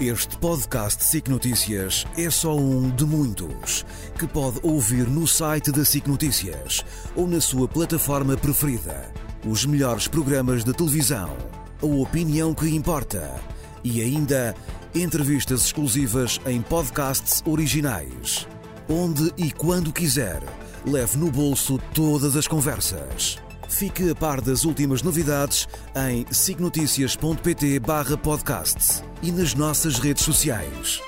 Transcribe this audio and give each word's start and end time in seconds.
Este 0.00 0.38
podcast 0.38 1.02
SIC 1.04 1.28
Notícias 1.28 2.06
é 2.16 2.30
só 2.30 2.54
um 2.54 2.90
de 2.90 3.04
muitos 3.04 3.84
que 4.18 4.26
pode 4.26 4.60
ouvir 4.62 5.08
no 5.08 5.26
site 5.26 5.72
da 5.72 5.84
SIC 5.84 6.06
Notícias 6.06 6.84
ou 7.16 7.26
na 7.26 7.40
sua 7.40 7.66
plataforma 7.66 8.36
preferida. 8.36 9.10
Os 9.44 9.64
melhores 9.64 10.06
programas 10.06 10.64
de 10.64 10.72
televisão, 10.72 11.36
a 11.82 11.86
opinião 11.86 12.52
que 12.54 12.68
importa 12.68 13.34
e 13.82 14.00
ainda 14.02 14.54
entrevistas 14.94 15.64
exclusivas 15.64 16.40
em 16.46 16.60
podcasts 16.62 17.42
originais. 17.46 18.46
Onde 18.88 19.32
e 19.36 19.50
quando 19.50 19.92
quiser, 19.92 20.42
leve 20.86 21.18
no 21.18 21.30
bolso 21.30 21.78
todas 21.92 22.36
as 22.36 22.46
conversas. 22.46 23.38
Fique 23.68 24.10
a 24.10 24.14
par 24.14 24.40
das 24.40 24.64
últimas 24.64 25.02
novidades 25.02 25.68
em 25.94 26.26
signoticias.pt 26.30 27.78
barra 27.80 28.16
podcasts 28.16 29.04
e 29.22 29.30
nas 29.30 29.54
nossas 29.54 29.98
redes 29.98 30.24
sociais. 30.24 31.02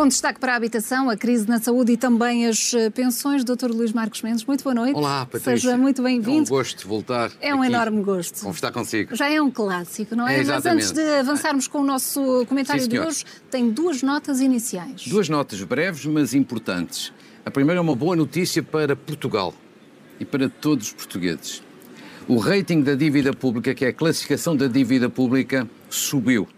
Com 0.00 0.08
destaque 0.08 0.40
para 0.40 0.54
a 0.54 0.56
habitação, 0.56 1.10
a 1.10 1.16
crise 1.16 1.46
na 1.46 1.60
saúde 1.60 1.92
e 1.92 1.96
também 1.98 2.46
as 2.46 2.72
eh, 2.72 2.88
pensões, 2.88 3.44
Dr. 3.44 3.66
Luís 3.66 3.92
Marcos 3.92 4.22
Mendes, 4.22 4.46
muito 4.46 4.64
boa 4.64 4.72
noite. 4.74 4.96
Olá, 4.96 5.26
Patrícia. 5.26 5.58
Seja 5.58 5.76
muito 5.76 6.02
bem-vindo. 6.02 6.38
É 6.38 6.40
um 6.40 6.44
gosto 6.46 6.88
voltar. 6.88 7.30
É 7.38 7.54
um 7.54 7.62
enorme 7.62 8.02
gosto. 8.02 8.40
Conversar 8.40 8.72
consigo. 8.72 9.14
Já 9.14 9.28
é 9.28 9.42
um 9.42 9.50
clássico, 9.50 10.16
não 10.16 10.26
é? 10.26 10.40
É, 10.40 10.44
Mas 10.44 10.64
antes 10.64 10.90
de 10.92 11.02
avançarmos 11.02 11.68
com 11.68 11.80
o 11.80 11.84
nosso 11.84 12.46
comentário 12.46 12.82
Sim, 12.82 12.88
de 12.88 12.98
hoje, 12.98 13.26
tem 13.50 13.68
duas 13.68 14.02
notas 14.02 14.40
iniciais. 14.40 15.06
Duas 15.06 15.28
notas 15.28 15.62
breves, 15.64 16.06
mas 16.06 16.32
importantes. 16.32 17.12
A 17.44 17.50
primeira 17.50 17.78
é 17.78 17.82
uma 17.82 17.94
boa 17.94 18.16
notícia 18.16 18.62
para 18.62 18.96
Portugal 18.96 19.52
e 20.18 20.24
para 20.24 20.48
todos 20.48 20.86
os 20.86 20.92
portugueses. 20.94 21.62
O 22.26 22.38
rating 22.38 22.80
da 22.80 22.94
dívida 22.94 23.34
pública, 23.34 23.74
que 23.74 23.84
é 23.84 23.88
a 23.88 23.92
classificação 23.92 24.56
da 24.56 24.66
dívida 24.66 25.10
pública, 25.10 25.68
subiu. 25.90 26.48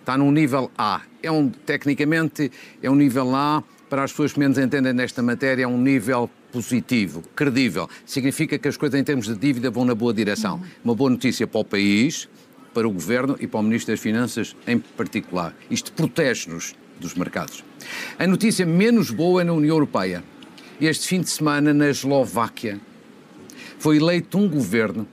Está 0.00 0.18
num 0.18 0.32
nível 0.32 0.72
A. 0.76 1.02
É 1.22 1.30
um, 1.30 1.48
tecnicamente, 1.48 2.50
é 2.82 2.90
um 2.90 2.94
nível 2.94 3.34
A, 3.34 3.62
para 3.88 4.04
as 4.04 4.12
pessoas 4.12 4.32
que 4.32 4.38
menos 4.38 4.56
entendem 4.56 4.92
nesta 4.92 5.22
matéria, 5.22 5.64
é 5.64 5.66
um 5.66 5.80
nível 5.80 6.30
positivo, 6.52 7.22
credível. 7.34 7.88
Significa 8.06 8.58
que 8.58 8.68
as 8.68 8.76
coisas 8.76 8.98
em 8.98 9.04
termos 9.04 9.26
de 9.26 9.34
dívida 9.34 9.70
vão 9.70 9.84
na 9.84 9.94
boa 9.94 10.14
direção. 10.14 10.60
Uma 10.84 10.94
boa 10.94 11.10
notícia 11.10 11.46
para 11.46 11.60
o 11.60 11.64
país, 11.64 12.28
para 12.72 12.86
o 12.86 12.90
Governo 12.90 13.36
e 13.40 13.46
para 13.46 13.60
o 13.60 13.62
Ministro 13.62 13.92
das 13.92 14.00
Finanças 14.00 14.56
em 14.66 14.78
particular. 14.78 15.54
Isto 15.70 15.92
protege-nos 15.92 16.74
dos 16.98 17.14
mercados. 17.14 17.64
A 18.18 18.26
notícia 18.26 18.64
menos 18.64 19.10
boa 19.10 19.40
é 19.40 19.44
na 19.44 19.52
União 19.52 19.74
Europeia. 19.74 20.22
Este 20.80 21.08
fim 21.08 21.20
de 21.20 21.28
semana, 21.28 21.74
na 21.74 21.90
Eslováquia, 21.90 22.80
foi 23.78 23.96
eleito 23.96 24.38
um 24.38 24.48
governo 24.48 25.06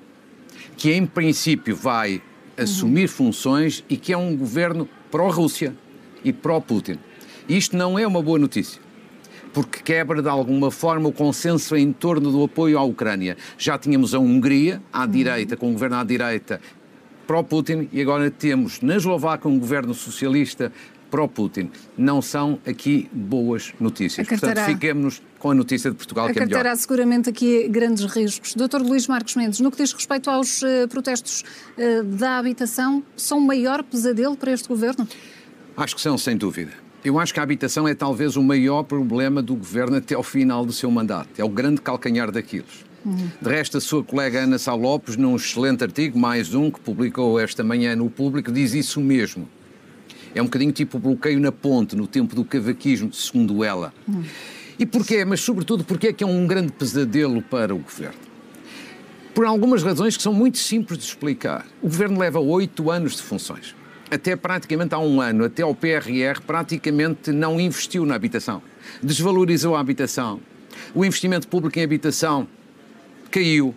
que, 0.78 0.94
em 0.94 1.06
princípio, 1.06 1.76
vai 1.76 2.22
assumir 2.56 3.08
funções 3.08 3.84
e 3.90 3.98
que 3.98 4.14
é 4.14 4.18
um 4.18 4.36
governo 4.36 4.88
pró-Rússia 5.10 5.76
e 6.24 6.32
pró-Putin. 6.34 6.98
Isto 7.48 7.78
não 7.78 7.98
é 7.98 8.06
uma 8.06 8.22
boa 8.22 8.38
notícia, 8.38 8.82
porque 9.54 9.80
quebra 9.82 10.22
de 10.22 10.30
alguma 10.30 10.70
forma 10.70 11.10
o 11.10 11.14
consenso 11.14 11.76
em 11.76 11.92
torno 11.94 12.32
do 12.32 12.44
apoio 12.44 12.78
à 12.78 12.84
Ucrânia. 12.84 13.38
Já 13.58 13.78
tínhamos 13.78 14.14
a 14.14 14.20
Hungria 14.20 14.82
à 14.92 15.06
direita, 15.06 15.56
com 15.56 15.70
um 15.70 15.74
governo 15.74 15.96
à 15.98 16.04
direita 16.04 16.60
pró-Putin, 17.26 17.90
e 17.92 18.02
agora 18.02 18.32
temos 18.32 18.82
na 18.82 18.96
Eslováquia 18.96 19.50
um 19.50 19.60
governo 19.60 19.94
socialista 19.94 20.72
pró-Putin. 21.10 21.70
Não 21.98 22.22
são 22.22 22.60
aqui 22.66 23.10
boas 23.12 23.74
notícias. 23.80 24.28
Acartará. 24.28 24.54
Portanto, 24.54 24.74
fiquemos 24.74 25.22
com 25.40 25.52
a 25.52 25.56
notícia 25.56 25.90
de 25.90 25.98
Portugal, 25.98 26.26
que 26.26 26.32
é 26.32 26.46
melhor. 26.46 26.60
Acartará 26.60 26.76
seguramente 26.76 27.30
aqui 27.30 27.68
grandes 27.68 28.06
riscos. 28.06 28.54
Dr. 28.56 28.82
Luís 28.82 29.08
Marcos 29.08 29.36
Mendes, 29.36 29.60
no 29.60 29.72
que 29.72 29.78
diz 29.78 29.94
respeito 29.94 30.30
aos 30.30 30.64
eh, 30.64 30.88
protestos 30.88 31.44
eh, 31.78 32.04
da 32.04 32.38
habitação, 32.38 33.04
são 33.16 33.38
o 33.38 33.42
maior 33.42 33.84
pesadelo 33.84 34.36
para 34.36 34.52
este 34.52 34.68
governo? 34.68 35.08
Acho 35.78 35.96
que 35.96 36.02
são, 36.02 36.18
sem 36.18 36.36
dúvida. 36.36 36.72
Eu 37.06 37.20
acho 37.20 37.32
que 37.32 37.40
a 37.40 37.44
habitação 37.44 37.88
é 37.88 37.94
talvez 37.94 38.36
o 38.36 38.42
maior 38.42 38.82
problema 38.82 39.44
do 39.44 39.56
governo 39.56 39.98
até 39.98 40.16
ao 40.16 40.24
final 40.24 40.66
do 40.66 40.74
seu 40.74 40.90
mandato. 40.90 41.30
É 41.38 41.44
o 41.44 41.50
grande 41.50 41.80
calcanhar 41.82 42.32
daqueles. 42.32 42.84
De 43.40 43.48
resto, 43.48 43.78
a 43.78 43.82
sua 43.82 44.04
colega 44.04 44.40
Ana 44.40 44.58
Sá 44.58 44.74
Lopes, 44.74 45.16
num 45.16 45.36
excelente 45.36 45.84
artigo, 45.84 46.18
mais 46.18 46.56
um, 46.56 46.72
que 46.72 46.80
publicou 46.80 47.40
esta 47.40 47.64
manhã 47.64 47.96
no 47.96 48.10
público, 48.10 48.52
diz 48.52 48.74
isso 48.74 49.00
mesmo. 49.00 49.48
É 50.34 50.42
um 50.42 50.46
bocadinho 50.46 50.72
tipo 50.72 50.98
bloqueio 50.98 51.40
na 51.40 51.52
ponte, 51.52 51.96
no 51.96 52.08
tempo 52.08 52.36
do 52.36 52.44
cavaquismo, 52.44 53.14
segundo 53.14 53.64
ela. 53.64 53.94
E 54.80 54.86
porquê? 54.86 55.24
Mas, 55.24 55.42
sobretudo, 55.42 55.84
porquê 55.84 56.08
é 56.08 56.14
que 56.14 56.24
é 56.24 56.28
um 56.28 56.48
grande 56.48 56.72
pesadelo 56.72 57.40
para 57.42 57.74
o 57.74 57.78
governo? 57.78 58.20
Por 59.34 59.46
algumas 59.46 59.84
razões 59.84 60.18
que 60.18 60.24
são 60.24 60.34
muito 60.34 60.58
simples 60.58 60.98
de 60.98 61.06
explicar. 61.06 61.68
O 61.84 61.88
governo 61.88 62.20
leva 62.20 62.40
oito 62.40 62.90
anos 62.90 63.16
de 63.16 63.22
funções. 63.22 63.76
Até 64.10 64.36
praticamente 64.38 64.96
há 64.96 65.00
um 65.00 65.20
ano, 65.20 65.46
até 65.46 65.64
ao 65.64 65.76
PRR, 65.76 66.42
praticamente 66.46 67.32
não 67.32 67.60
investiu 67.60 68.06
na 68.06 68.16
habitação. 68.16 68.62
Desvalorizou 69.04 69.76
a 69.76 69.80
habitação. 69.82 70.40
O 70.96 71.04
investimento 71.04 71.48
público 71.48 71.78
em 71.78 71.84
habitação 71.84 72.48
caiu. 73.30 73.76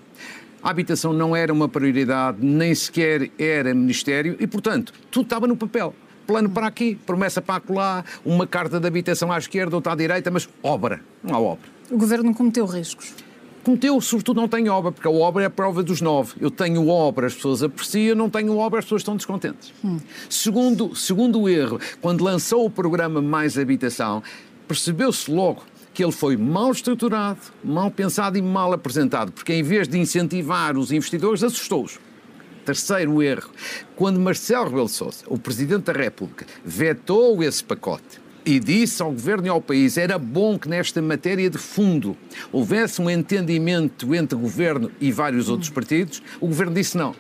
A 0.63 0.71
habitação 0.71 1.13
não 1.13 1.35
era 1.35 1.53
uma 1.53 1.69
prioridade, 1.69 2.39
nem 2.41 2.73
sequer 2.75 3.31
era 3.39 3.75
ministério 3.75 4.37
e, 4.39 4.47
portanto, 4.47 4.93
tudo 5.11 5.25
estava 5.25 5.47
no 5.47 5.57
papel. 5.57 5.95
Plano 6.27 6.49
para 6.49 6.69
aqui, 6.69 6.95
promessa 7.07 7.43
para 7.43 7.57
acolá, 7.57 8.05
uma 8.25 8.47
carta 8.47 8.79
de 8.79 8.87
habitação 8.87 9.33
à 9.33 9.39
esquerda, 9.39 9.75
outra 9.75 9.93
à 9.93 9.97
direita, 9.97 10.31
mas 10.31 10.49
obra. 10.63 11.01
Não 11.25 11.35
há 11.35 11.41
obra. 11.41 11.69
O 11.91 11.99
governo 11.99 12.33
cometeu 12.33 12.67
riscos. 12.67 13.15
Cometeu, 13.63 14.01
sobretudo, 14.01 14.41
não 14.41 14.49
tem 14.49 14.69
obra, 14.69 14.91
porque 14.91 15.07
a 15.07 15.11
obra 15.11 15.43
é 15.43 15.47
a 15.47 15.51
prova 15.51 15.83
dos 15.83 16.01
nove. 16.01 16.35
Eu 16.41 16.51
tenho 16.51 16.89
obra, 16.89 17.27
as 17.27 17.35
pessoas 17.35 17.63
apreciam, 17.63 18.17
não 18.17 18.31
tenho 18.31 18.57
obra, 18.57 18.79
as 18.79 18.87
pessoas 18.87 19.03
estão 19.03 19.17
descontentes. 19.17 19.73
Segundo, 20.29 20.95
segundo 20.97 21.43
o 21.43 21.49
erro, 21.49 21.79
quando 22.01 22.25
lançou 22.25 22.65
o 22.65 22.71
programa 22.71 23.21
Mais 23.21 23.59
Habitação, 23.59 24.23
percebeu-se 24.67 25.31
logo 25.31 25.63
que 25.93 26.03
ele 26.03 26.13
foi 26.13 26.37
mal 26.37 26.73
estruturado, 26.73 27.41
mal 27.63 27.91
pensado 27.91 28.39
e 28.39 28.43
mal 28.43 28.73
apresentado, 28.73 29.33
porque 29.33 29.53
em 29.53 29.63
vez 29.63 29.89
de 29.89 29.99
incentivar 29.99 30.79
os 30.79 30.91
investidores, 30.93 31.43
assustou-os. 31.43 31.99
Terceiro 32.65 33.23
erro, 33.23 33.51
quando 33.97 34.21
Marcelo 34.21 34.67
Rebelo 34.67 34.89
Sousa, 34.89 35.25
o 35.27 35.39
Presidente 35.39 35.85
da 35.85 35.93
República, 35.93 36.47
vetou 36.65 37.43
esse 37.43 37.63
pacote 37.65 38.21
e 38.51 38.59
disse 38.59 39.01
ao 39.01 39.13
Governo 39.13 39.47
e 39.47 39.49
ao 39.49 39.61
país 39.61 39.97
era 39.97 40.19
bom 40.19 40.59
que 40.59 40.69
nesta 40.69 41.01
matéria 41.01 41.49
de 41.49 41.57
fundo 41.57 42.17
houvesse 42.51 43.01
um 43.01 43.09
entendimento 43.09 44.13
entre 44.13 44.37
Governo 44.37 44.91
e 45.01 45.13
vários 45.13 45.49
outros 45.49 45.71
partidos, 45.71 46.21
o 46.41 46.49
Governo 46.49 46.75
disse 46.75 46.97
não. 46.97 47.15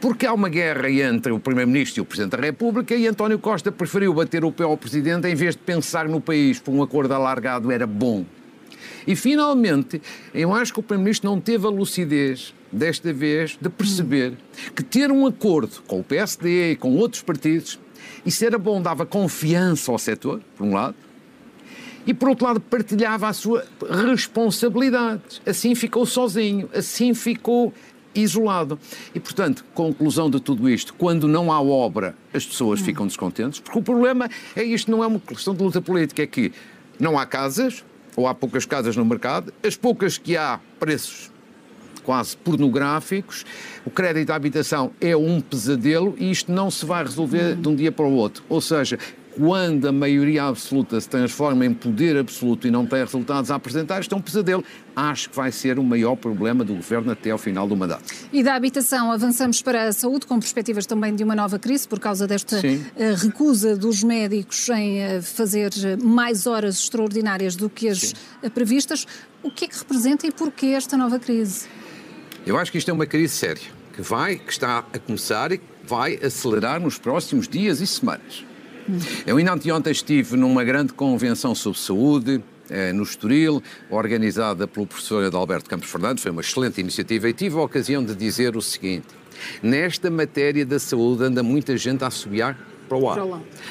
Porque 0.00 0.24
há 0.24 0.32
uma 0.32 0.48
guerra 0.48 0.88
entre 0.88 1.32
o 1.32 1.40
Primeiro-Ministro 1.40 2.00
e 2.00 2.02
o 2.02 2.04
Presidente 2.04 2.36
da 2.36 2.46
República 2.46 2.94
e 2.94 3.08
António 3.08 3.40
Costa 3.40 3.72
preferiu 3.72 4.14
bater 4.14 4.44
o 4.44 4.52
pé 4.52 4.62
ao 4.62 4.76
Presidente 4.76 5.26
em 5.26 5.34
vez 5.34 5.56
de 5.56 5.62
pensar 5.62 6.08
no 6.08 6.20
país 6.20 6.60
por 6.60 6.70
um 6.70 6.84
acordo 6.84 7.14
alargado 7.14 7.72
era 7.72 7.86
bom. 7.86 8.24
E 9.04 9.16
finalmente, 9.16 10.00
eu 10.32 10.54
acho 10.54 10.72
que 10.72 10.78
o 10.78 10.84
Primeiro-Ministro 10.84 11.30
não 11.30 11.40
teve 11.40 11.66
a 11.66 11.70
lucidez, 11.70 12.54
desta 12.70 13.12
vez, 13.12 13.58
de 13.60 13.68
perceber 13.68 14.34
que 14.76 14.84
ter 14.84 15.10
um 15.10 15.26
acordo 15.26 15.82
com 15.88 15.98
o 15.98 16.04
PSD 16.04 16.72
e 16.72 16.76
com 16.76 16.94
outros 16.94 17.22
partidos, 17.22 17.80
isso 18.24 18.44
era 18.44 18.58
bom, 18.58 18.80
dava 18.80 19.06
confiança 19.06 19.90
ao 19.90 19.98
setor, 19.98 20.40
por 20.56 20.66
um 20.66 20.74
lado, 20.74 20.94
e 22.06 22.14
por 22.14 22.28
outro 22.28 22.46
lado 22.46 22.60
partilhava 22.60 23.28
a 23.28 23.32
sua 23.32 23.64
responsabilidade. 24.06 25.22
Assim 25.46 25.74
ficou 25.74 26.06
sozinho, 26.06 26.68
assim 26.74 27.14
ficou 27.14 27.72
isolado. 28.14 28.78
E, 29.14 29.20
portanto, 29.20 29.64
conclusão 29.74 30.30
de 30.30 30.40
tudo 30.40 30.68
isto, 30.68 30.94
quando 30.94 31.28
não 31.28 31.52
há 31.52 31.60
obra, 31.60 32.16
as 32.34 32.44
pessoas 32.44 32.80
ficam 32.80 33.06
descontentes, 33.06 33.60
porque 33.60 33.78
o 33.78 33.82
problema 33.82 34.28
é 34.56 34.64
isto, 34.64 34.90
não 34.90 35.04
é 35.04 35.06
uma 35.06 35.20
questão 35.20 35.54
de 35.54 35.62
luta 35.62 35.80
política, 35.80 36.22
é 36.22 36.26
que 36.26 36.52
não 36.98 37.18
há 37.18 37.24
casas, 37.24 37.84
ou 38.16 38.26
há 38.26 38.34
poucas 38.34 38.66
casas 38.66 38.96
no 38.96 39.04
mercado, 39.04 39.52
as 39.62 39.76
poucas 39.76 40.18
que 40.18 40.36
há, 40.36 40.58
preços 40.78 41.29
quase 42.00 42.36
pornográficos, 42.36 43.44
o 43.84 43.90
crédito 43.90 44.30
à 44.30 44.34
habitação 44.34 44.92
é 45.00 45.16
um 45.16 45.40
pesadelo 45.40 46.14
e 46.18 46.30
isto 46.30 46.50
não 46.52 46.70
se 46.70 46.84
vai 46.84 47.02
resolver 47.02 47.54
de 47.54 47.68
um 47.68 47.74
dia 47.74 47.92
para 47.92 48.06
o 48.06 48.12
outro. 48.12 48.42
Ou 48.48 48.60
seja, 48.60 48.98
quando 49.36 49.86
a 49.86 49.92
maioria 49.92 50.44
absoluta 50.44 51.00
se 51.00 51.08
transforma 51.08 51.64
em 51.64 51.72
poder 51.72 52.16
absoluto 52.16 52.66
e 52.66 52.70
não 52.70 52.84
tem 52.84 53.00
resultados 53.00 53.50
a 53.50 53.54
apresentar, 53.54 54.00
isto 54.00 54.14
é 54.14 54.18
um 54.18 54.20
pesadelo. 54.20 54.64
Acho 54.94 55.30
que 55.30 55.36
vai 55.36 55.52
ser 55.52 55.78
o 55.78 55.82
maior 55.82 56.16
problema 56.16 56.64
do 56.64 56.74
governo 56.74 57.12
até 57.12 57.30
ao 57.30 57.38
final 57.38 57.66
do 57.66 57.76
mandato. 57.76 58.12
E 58.32 58.42
da 58.42 58.54
habitação 58.54 59.10
avançamos 59.10 59.62
para 59.62 59.84
a 59.84 59.92
saúde, 59.92 60.26
com 60.26 60.38
perspectivas 60.38 60.84
também 60.84 61.14
de 61.14 61.22
uma 61.22 61.34
nova 61.34 61.58
crise, 61.58 61.86
por 61.86 61.98
causa 62.00 62.26
desta 62.26 62.60
Sim. 62.60 62.84
eh, 62.96 63.14
recusa 63.16 63.76
dos 63.76 64.02
médicos 64.02 64.68
em 64.68 64.98
eh, 64.98 65.22
fazer 65.22 65.70
eh, 65.82 65.96
mais 65.96 66.46
horas 66.46 66.80
extraordinárias 66.80 67.54
do 67.54 67.70
que 67.70 67.88
as 67.88 67.98
Sim. 67.98 68.14
previstas. 68.52 69.06
O 69.42 69.50
que 69.50 69.64
é 69.64 69.68
que 69.68 69.78
representa 69.78 70.26
e 70.26 70.32
porquê 70.32 70.66
esta 70.66 70.96
nova 70.96 71.18
crise? 71.18 71.66
Eu 72.46 72.56
acho 72.56 72.72
que 72.72 72.78
isto 72.78 72.90
é 72.90 72.94
uma 72.94 73.06
crise 73.06 73.34
séria, 73.34 73.62
que 73.94 74.00
vai, 74.00 74.36
que 74.36 74.50
está 74.50 74.78
a 74.92 74.98
começar 74.98 75.52
e 75.52 75.58
que 75.58 75.64
vai 75.84 76.18
acelerar 76.22 76.80
nos 76.80 76.98
próximos 76.98 77.46
dias 77.46 77.80
e 77.80 77.86
semanas. 77.86 78.44
Eu 79.26 79.36
ainda 79.36 79.52
anteontem 79.52 79.92
estive 79.92 80.36
numa 80.36 80.64
grande 80.64 80.92
convenção 80.92 81.54
sobre 81.54 81.78
saúde, 81.78 82.42
eh, 82.70 82.92
no 82.92 83.02
Estoril, 83.02 83.62
organizada 83.90 84.66
pelo 84.66 84.86
professor 84.86 85.22
Adalberto 85.22 85.68
Campos 85.68 85.90
Fernandes, 85.90 86.22
foi 86.22 86.32
uma 86.32 86.40
excelente 86.40 86.80
iniciativa 86.80 87.28
e 87.28 87.32
tive 87.32 87.56
a 87.56 87.60
ocasião 87.60 88.02
de 88.02 88.14
dizer 88.14 88.56
o 88.56 88.62
seguinte, 88.62 89.08
nesta 89.62 90.10
matéria 90.10 90.64
da 90.64 90.78
saúde 90.78 91.24
anda 91.24 91.42
muita 91.42 91.76
gente 91.76 92.02
a 92.02 92.06
assobiar 92.06 92.58
para 92.88 92.96
o 92.96 93.08
ar, 93.08 93.18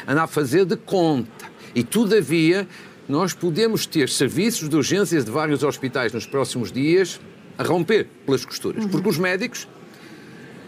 anda 0.08 0.24
a 0.24 0.28
fazer 0.28 0.64
de 0.64 0.78
conta. 0.78 1.50
E, 1.74 1.84
todavia, 1.84 2.68
nós 3.08 3.34
podemos 3.34 3.86
ter 3.86 4.10
serviços 4.10 4.70
de 4.70 4.76
urgências 4.76 5.26
de 5.26 5.32
vários 5.32 5.64
hospitais 5.64 6.14
nos 6.14 6.26
próximos 6.26 6.72
dias 6.72 7.20
a 7.60 7.64
romper 7.64 8.08
pelas 8.26 8.46
costuras, 8.46 8.86
uhum. 8.86 8.90
porque 8.90 9.10
os 9.10 9.18
médicos 9.18 9.68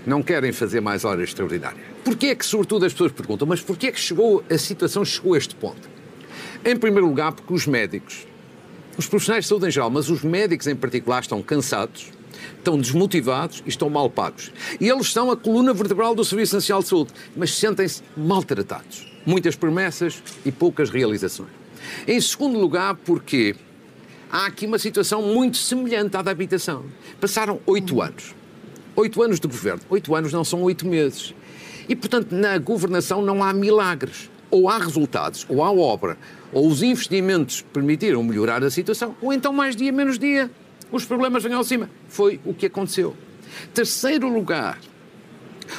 não 0.05 0.21
querem 0.21 0.51
fazer 0.51 0.81
mais 0.81 1.05
horas 1.05 1.29
extraordinárias. 1.29 1.85
Porquê 2.03 2.27
é 2.27 2.35
que, 2.35 2.45
sobretudo, 2.45 2.85
as 2.85 2.91
pessoas 2.91 3.13
perguntam, 3.13 3.47
mas 3.47 3.61
porquê 3.61 3.87
é 3.87 3.91
que 3.91 3.99
chegou, 3.99 4.43
a 4.49 4.57
situação 4.57 5.05
chegou 5.05 5.33
a 5.33 5.37
este 5.37 5.55
ponto? 5.55 5.89
Em 6.65 6.75
primeiro 6.75 7.07
lugar, 7.07 7.31
porque 7.31 7.53
os 7.53 7.65
médicos, 7.65 8.27
os 8.97 9.07
profissionais 9.07 9.45
de 9.45 9.49
saúde 9.49 9.67
em 9.67 9.71
geral, 9.71 9.89
mas 9.89 10.09
os 10.09 10.21
médicos 10.21 10.67
em 10.67 10.75
particular, 10.75 11.21
estão 11.21 11.41
cansados, 11.41 12.11
estão 12.57 12.77
desmotivados 12.77 13.63
e 13.65 13.69
estão 13.69 13.89
mal 13.89 14.09
pagos. 14.09 14.51
E 14.79 14.89
eles 14.89 15.13
são 15.13 15.31
a 15.31 15.37
coluna 15.37 15.73
vertebral 15.73 16.13
do 16.13 16.25
Serviço 16.25 16.55
Nacional 16.55 16.83
de 16.83 16.89
Saúde, 16.89 17.13
mas 17.37 17.55
sentem-se 17.55 18.03
maltratados. 18.17 19.09
Muitas 19.25 19.55
promessas 19.55 20.21
e 20.45 20.51
poucas 20.51 20.89
realizações. 20.89 21.51
Em 22.05 22.19
segundo 22.19 22.59
lugar, 22.59 22.95
porque 22.95 23.55
há 24.31 24.45
aqui 24.45 24.65
uma 24.65 24.79
situação 24.79 25.21
muito 25.21 25.57
semelhante 25.57 26.15
à 26.15 26.21
da 26.21 26.31
habitação. 26.31 26.85
Passaram 27.19 27.59
oito 27.65 28.01
anos. 28.01 28.33
Oito 28.95 29.21
anos 29.21 29.39
de 29.39 29.47
governo. 29.47 29.81
Oito 29.89 30.15
anos 30.15 30.31
não 30.31 30.43
são 30.43 30.61
oito 30.63 30.87
meses. 30.87 31.33
E, 31.89 31.95
portanto, 31.95 32.31
na 32.31 32.57
governação 32.57 33.21
não 33.21 33.43
há 33.43 33.51
milagres. 33.51 34.29
Ou 34.49 34.69
há 34.69 34.77
resultados, 34.77 35.45
ou 35.47 35.63
há 35.63 35.71
obra, 35.71 36.17
ou 36.51 36.67
os 36.67 36.83
investimentos 36.83 37.61
permitiram 37.61 38.21
melhorar 38.21 38.61
a 38.65 38.69
situação, 38.69 39.15
ou 39.21 39.31
então 39.31 39.53
mais 39.53 39.77
dia, 39.77 39.93
menos 39.93 40.19
dia, 40.19 40.51
os 40.91 41.05
problemas 41.05 41.41
vêm 41.41 41.53
ao 41.53 41.63
cima. 41.63 41.89
Foi 42.09 42.37
o 42.43 42.53
que 42.53 42.65
aconteceu. 42.65 43.15
Terceiro 43.73 44.27
lugar, 44.27 44.77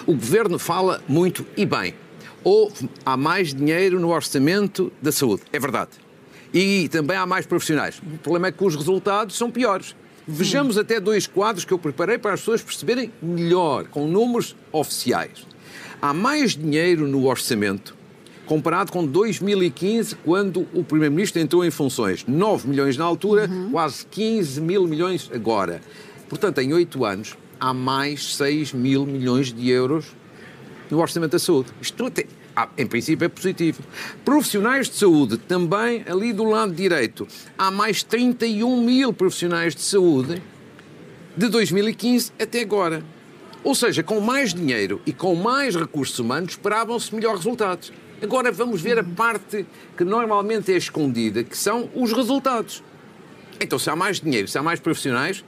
o 0.07 0.15
governo 0.15 0.59
fala 0.59 1.03
muito 1.07 1.45
e 1.55 1.67
bem. 1.67 1.95
Houve, 2.43 2.89
há 3.05 3.15
mais 3.15 3.53
dinheiro 3.53 4.01
no 4.01 4.09
orçamento 4.09 4.91
da 5.03 5.13
saúde. 5.13 5.43
É 5.53 5.59
verdade. 5.59 5.91
E 6.53 6.89
também 6.89 7.17
há 7.17 7.27
mais 7.27 7.47
profissionais. 7.47 7.99
O 7.99 8.19
problema 8.19 8.49
é 8.49 8.53
que 8.53 8.65
os 8.65 8.77
resultados 8.77 9.37
são 9.37 9.51
piores. 9.51 9.97
Vejamos 10.27 10.79
até 10.79 11.01
dois 11.01 11.27
quadros 11.27 11.65
que 11.65 11.73
eu 11.73 11.79
preparei 11.79 12.19
para 12.19 12.35
as 12.35 12.41
pessoas 12.41 12.63
perceberem 12.63 13.13
melhor, 13.21 13.89
com 13.89 14.07
números 14.07 14.55
oficiais. 14.71 15.47
Há 16.01 16.13
mais 16.13 16.57
dinheiro 16.57 17.09
no 17.09 17.27
orçamento 17.27 17.97
comparado 18.47 18.93
com 18.93 19.07
2015, 19.07 20.17
quando 20.17 20.67
o 20.75 20.85
Primeiro-Ministro 20.85 21.41
entrou 21.41 21.65
em 21.65 21.71
funções. 21.71 22.25
9 22.27 22.69
milhões 22.69 22.97
na 22.97 23.05
altura, 23.05 23.49
uhum. 23.49 23.71
quase 23.71 24.05
15 24.07 24.61
mil 24.61 24.87
milhões 24.87 25.31
agora. 25.33 25.81
Portanto, 26.29 26.59
em 26.59 26.73
oito 26.73 27.05
anos, 27.05 27.37
há 27.59 27.73
mais 27.73 28.37
6 28.37 28.73
mil 28.73 29.07
milhões 29.07 29.53
de 29.53 29.71
euros 29.71 30.07
no 30.93 31.01
Orçamento 31.01 31.33
da 31.33 31.39
Saúde. 31.39 31.71
Isto 31.81 32.13
ah, 32.55 32.69
em 32.77 32.87
princípio 32.87 33.25
é 33.25 33.29
positivo. 33.29 33.83
Profissionais 34.27 34.91
de 34.91 34.97
saúde, 34.97 35.39
também 35.39 36.05
ali 36.07 36.35
do 36.35 36.45
lado 36.45 36.71
direito, 36.71 37.27
há 37.57 37.71
mais 37.71 38.03
31 38.03 38.79
mil 38.83 39.11
profissionais 39.11 39.75
de 39.75 39.81
saúde 39.81 40.43
de 41.35 41.49
2015 41.49 42.33
até 42.39 42.61
agora. 42.61 43.03
Ou 43.65 43.75
seja, 43.75 44.03
com 44.03 44.21
mais 44.21 44.53
dinheiro 44.53 45.01
e 45.07 45.15
com 45.15 45.35
mais 45.35 45.75
recursos 45.75 46.19
humanos, 46.19 46.51
esperavam-se 46.51 47.15
melhores 47.15 47.39
resultados. 47.39 47.91
Agora 48.21 48.53
vamos 48.53 48.83
ver 48.83 48.99
a 48.99 49.05
parte 49.05 49.65
que 49.97 50.05
normalmente 50.05 50.75
é 50.75 50.77
escondida, 50.77 51.43
que 51.43 51.57
são 51.57 51.89
os 51.95 52.13
resultados. 52.13 52.85
Então, 53.59 53.79
se 53.79 53.89
há 53.89 53.97
mais 53.97 54.21
dinheiro, 54.21 54.47
se 54.47 54.59
há 54.59 54.63
mais 54.63 54.79
profissionais, 54.79 55.43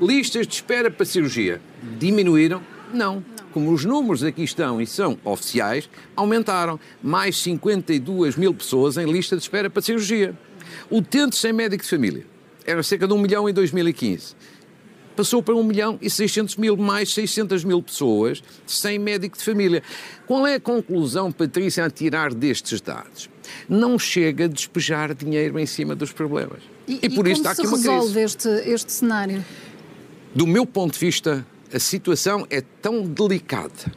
listas 0.00 0.48
de 0.48 0.54
espera 0.54 0.90
para 0.90 1.06
cirurgia 1.06 1.60
diminuíram? 1.96 2.60
Não. 2.92 3.22
Como 3.52 3.72
os 3.72 3.84
números 3.84 4.22
aqui 4.22 4.42
estão 4.42 4.80
e 4.80 4.86
são 4.86 5.18
oficiais, 5.24 5.88
aumentaram. 6.16 6.78
Mais 7.02 7.36
52 7.38 8.36
mil 8.36 8.54
pessoas 8.54 8.96
em 8.96 9.10
lista 9.10 9.36
de 9.36 9.42
espera 9.42 9.68
para 9.68 9.82
cirurgia. 9.82 10.38
Utentes 10.90 11.38
sem 11.38 11.52
médico 11.52 11.82
de 11.82 11.90
família. 11.90 12.26
Era 12.64 12.82
cerca 12.82 13.06
de 13.06 13.12
um 13.12 13.18
milhão 13.18 13.48
em 13.48 13.52
2015 13.52 14.34
passou 15.20 15.42
para 15.42 15.54
1 15.54 15.62
milhão 15.62 15.98
e 16.00 16.08
600 16.08 16.56
mil, 16.56 16.76
mais 16.78 17.12
600 17.12 17.62
mil 17.62 17.82
pessoas 17.82 18.42
sem 18.66 18.98
médico 18.98 19.36
de 19.36 19.44
família. 19.44 19.82
Qual 20.26 20.46
é 20.46 20.54
a 20.54 20.60
conclusão, 20.60 21.30
Patrícia, 21.30 21.84
a 21.84 21.90
tirar 21.90 22.32
destes 22.32 22.80
dados? 22.80 23.28
Não 23.68 23.98
chega 23.98 24.46
a 24.46 24.48
despejar 24.48 25.14
dinheiro 25.14 25.58
em 25.58 25.66
cima 25.66 25.94
dos 25.94 26.10
problemas. 26.10 26.62
E, 26.88 27.00
e 27.02 27.10
por 27.10 27.26
e 27.26 27.32
isso 27.32 27.42
está 27.42 27.50
aqui 27.50 27.66
uma 27.66 27.72
crise. 27.72 27.88
como 27.88 28.02
se 28.02 28.14
resolve 28.14 28.20
este, 28.22 28.48
este 28.70 28.92
cenário? 28.92 29.44
Do 30.34 30.46
meu 30.46 30.64
ponto 30.64 30.94
de 30.94 30.98
vista, 30.98 31.44
a 31.72 31.78
situação 31.78 32.46
é 32.50 32.60
tão 32.60 33.02
delicada. 33.02 33.92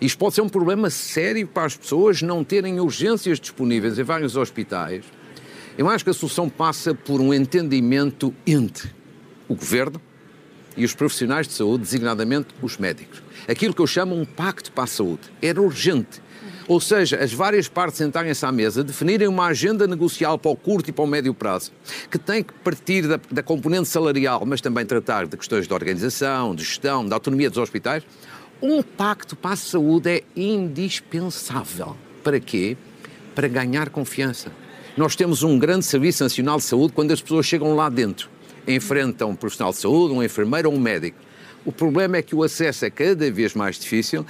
Isto 0.00 0.18
pode 0.18 0.34
ser 0.34 0.42
um 0.42 0.48
problema 0.48 0.88
sério 0.90 1.46
para 1.46 1.64
as 1.64 1.76
pessoas 1.76 2.22
não 2.22 2.44
terem 2.44 2.80
urgências 2.80 3.40
disponíveis 3.40 3.98
em 3.98 4.02
vários 4.02 4.36
hospitais. 4.36 5.04
Eu 5.76 5.88
acho 5.88 6.04
que 6.04 6.10
a 6.10 6.14
solução 6.14 6.48
passa 6.48 6.94
por 6.94 7.20
um 7.20 7.34
entendimento 7.34 8.34
entre 8.46 8.90
o 9.48 9.54
governo, 9.54 10.00
e 10.76 10.84
os 10.84 10.94
profissionais 10.94 11.46
de 11.46 11.54
saúde, 11.54 11.84
designadamente 11.84 12.48
os 12.62 12.78
médicos. 12.78 13.22
Aquilo 13.48 13.74
que 13.74 13.80
eu 13.80 13.86
chamo 13.86 14.14
um 14.14 14.24
pacto 14.24 14.72
para 14.72 14.84
a 14.84 14.86
saúde. 14.86 15.22
Era 15.42 15.60
urgente. 15.60 16.22
Ou 16.70 16.78
seja, 16.78 17.16
as 17.16 17.32
várias 17.32 17.66
partes 17.66 17.98
sentarem-se 17.98 18.46
à 18.46 18.52
mesa, 18.52 18.84
definirem 18.84 19.26
uma 19.26 19.46
agenda 19.46 19.88
negocial 19.88 20.38
para 20.38 20.52
o 20.52 20.56
curto 20.56 20.88
e 20.88 20.92
para 20.92 21.02
o 21.02 21.06
médio 21.08 21.34
prazo, 21.34 21.72
que 22.08 22.16
tem 22.16 22.44
que 22.44 22.52
partir 22.52 23.08
da, 23.08 23.18
da 23.28 23.42
componente 23.42 23.88
salarial, 23.88 24.46
mas 24.46 24.60
também 24.60 24.86
tratar 24.86 25.26
de 25.26 25.36
questões 25.36 25.66
de 25.66 25.74
organização, 25.74 26.54
de 26.54 26.62
gestão, 26.62 27.04
de 27.04 27.12
autonomia 27.12 27.50
dos 27.50 27.58
hospitais. 27.58 28.04
Um 28.62 28.84
pacto 28.84 29.34
para 29.34 29.54
a 29.54 29.56
saúde 29.56 30.10
é 30.10 30.22
indispensável. 30.36 31.96
Para 32.22 32.38
quê? 32.38 32.76
Para 33.34 33.48
ganhar 33.48 33.88
confiança. 33.88 34.52
Nós 34.96 35.16
temos 35.16 35.42
um 35.42 35.58
grande 35.58 35.84
Serviço 35.84 36.22
Nacional 36.22 36.58
de 36.58 36.62
Saúde 36.62 36.92
quando 36.92 37.10
as 37.10 37.20
pessoas 37.20 37.46
chegam 37.46 37.74
lá 37.74 37.88
dentro 37.88 38.30
enfrentam 38.68 39.30
um 39.30 39.34
profissional 39.34 39.72
de 39.72 39.78
saúde, 39.78 40.14
um 40.14 40.22
enfermeiro 40.22 40.70
ou 40.70 40.76
um 40.76 40.78
médico. 40.78 41.18
O 41.64 41.72
problema 41.72 42.18
é 42.18 42.22
que 42.22 42.34
o 42.34 42.44
acesso 42.44 42.84
é 42.84 42.90
cada 42.90 43.28
vez 43.30 43.54
mais 43.54 43.76
difícil 43.76 44.24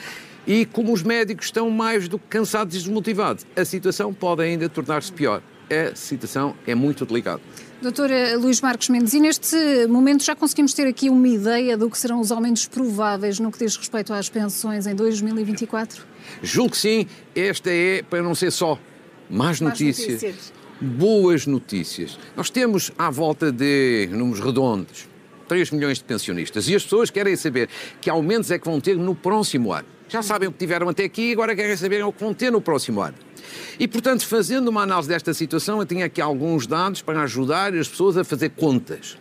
e, 0.47 0.65
como 0.67 0.93
os 0.93 1.03
médicos 1.03 1.47
estão 1.47 1.71
mais 1.71 2.09
do 2.09 2.19
que 2.19 2.27
cansados 2.29 2.75
e 2.75 2.79
desmotivados, 2.79 3.47
a 3.57 3.65
situação 3.65 4.13
pode 4.13 4.43
ainda 4.43 4.69
tornar-se 4.69 5.13
pior. 5.13 5.43
A 5.71 5.95
situação 5.95 6.55
é 6.67 6.75
muito 6.75 7.07
delicada. 7.07 7.41
Doutora 7.81 8.37
Luís 8.37 8.61
Marcos 8.61 8.89
Mendes, 8.89 9.15
e 9.15 9.21
neste 9.21 9.57
momento 9.87 10.25
já 10.25 10.37
conseguimos 10.37 10.75
ter 10.75 10.87
aqui 10.87 11.09
uma 11.09 11.29
ideia 11.29 11.77
do 11.77 11.89
que 11.89 11.97
serão 11.97 12.21
os 12.21 12.31
aumentos 12.31 12.67
prováveis 12.67 13.41
no 13.41 13.51
que 13.51 13.59
diz 13.59 13.77
respeito 13.77 14.13
às 14.13 14.29
pensões 14.29 14.87
em 14.87 14.95
2024? 14.95 16.05
Julgo 16.43 16.73
que 16.73 16.77
sim. 16.77 17.07
Esta 17.35 17.71
é, 17.71 18.03
para 18.03 18.23
não 18.23 18.35
ser 18.35 18.51
só 18.51 18.79
más 19.31 19.61
notícias, 19.61 20.23
notícias 20.23 20.61
boas 20.81 21.47
notícias. 21.47 22.19
Nós 22.35 22.49
temos 22.49 22.91
à 22.97 23.11
volta 23.11 23.53
de 23.53 24.09
números 24.11 24.41
redondos 24.41 25.09
3 25.47 25.73
milhões 25.73 25.99
de 25.99 26.05
pensionistas 26.05 26.69
e 26.69 26.75
as 26.75 26.85
pessoas 26.85 27.11
querem 27.11 27.37
saber 27.37 27.69
que 28.01 28.09
aumentos 28.09 28.51
é 28.51 28.59
que 28.59 28.65
vão 28.65 28.81
ter 28.81 28.97
no 28.97 29.15
próximo 29.15 29.73
ano. 29.73 29.87
Já 30.11 30.23
sabem 30.23 30.49
o 30.49 30.53
que 30.53 30.59
tiveram 30.59 30.89
até 30.89 31.05
aqui, 31.05 31.33
agora 31.33 31.55
querem 31.55 31.77
saber 31.77 32.05
o 32.05 32.13
que 32.13 32.21
vão 32.21 32.35
ter 32.35 32.51
no 32.51 32.61
próximo 32.61 33.01
ano. 33.01 33.15
E, 33.79 33.87
portanto, 33.87 34.27
fazendo 34.27 34.67
uma 34.67 34.83
análise 34.83 35.09
desta 35.09 35.33
situação, 35.33 35.79
eu 35.79 35.87
tinha 35.87 36.07
aqui 36.07 36.21
alguns 36.21 36.67
dados 36.67 37.01
para 37.01 37.23
ajudar 37.23 37.73
as 37.75 37.89
pessoas 37.89 38.17
a 38.17 38.25
fazer 38.25 38.51
contas 38.51 39.17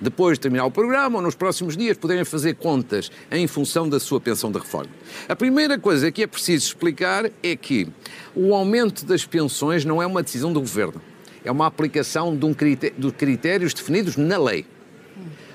depois 0.00 0.36
de 0.36 0.40
terminar 0.40 0.64
o 0.64 0.70
programa 0.70 1.18
ou 1.18 1.22
nos 1.22 1.36
próximos 1.36 1.76
dias, 1.76 1.96
poderem 1.96 2.24
fazer 2.24 2.56
contas 2.56 3.10
em 3.30 3.46
função 3.46 3.88
da 3.88 4.00
sua 4.00 4.20
pensão 4.20 4.50
de 4.50 4.58
reforma. 4.58 4.90
A 5.28 5.36
primeira 5.36 5.78
coisa 5.78 6.10
que 6.10 6.22
é 6.22 6.26
preciso 6.26 6.66
explicar 6.66 7.30
é 7.42 7.54
que 7.54 7.86
o 8.34 8.52
aumento 8.52 9.06
das 9.06 9.24
pensões 9.24 9.84
não 9.84 10.02
é 10.02 10.06
uma 10.06 10.22
decisão 10.22 10.52
do 10.52 10.58
governo, 10.58 11.00
é 11.44 11.52
uma 11.52 11.66
aplicação 11.66 12.36
de, 12.36 12.44
um 12.44 12.52
critério, 12.52 12.96
de 12.98 13.12
critérios 13.12 13.72
definidos 13.72 14.16
na 14.16 14.36
lei. 14.38 14.66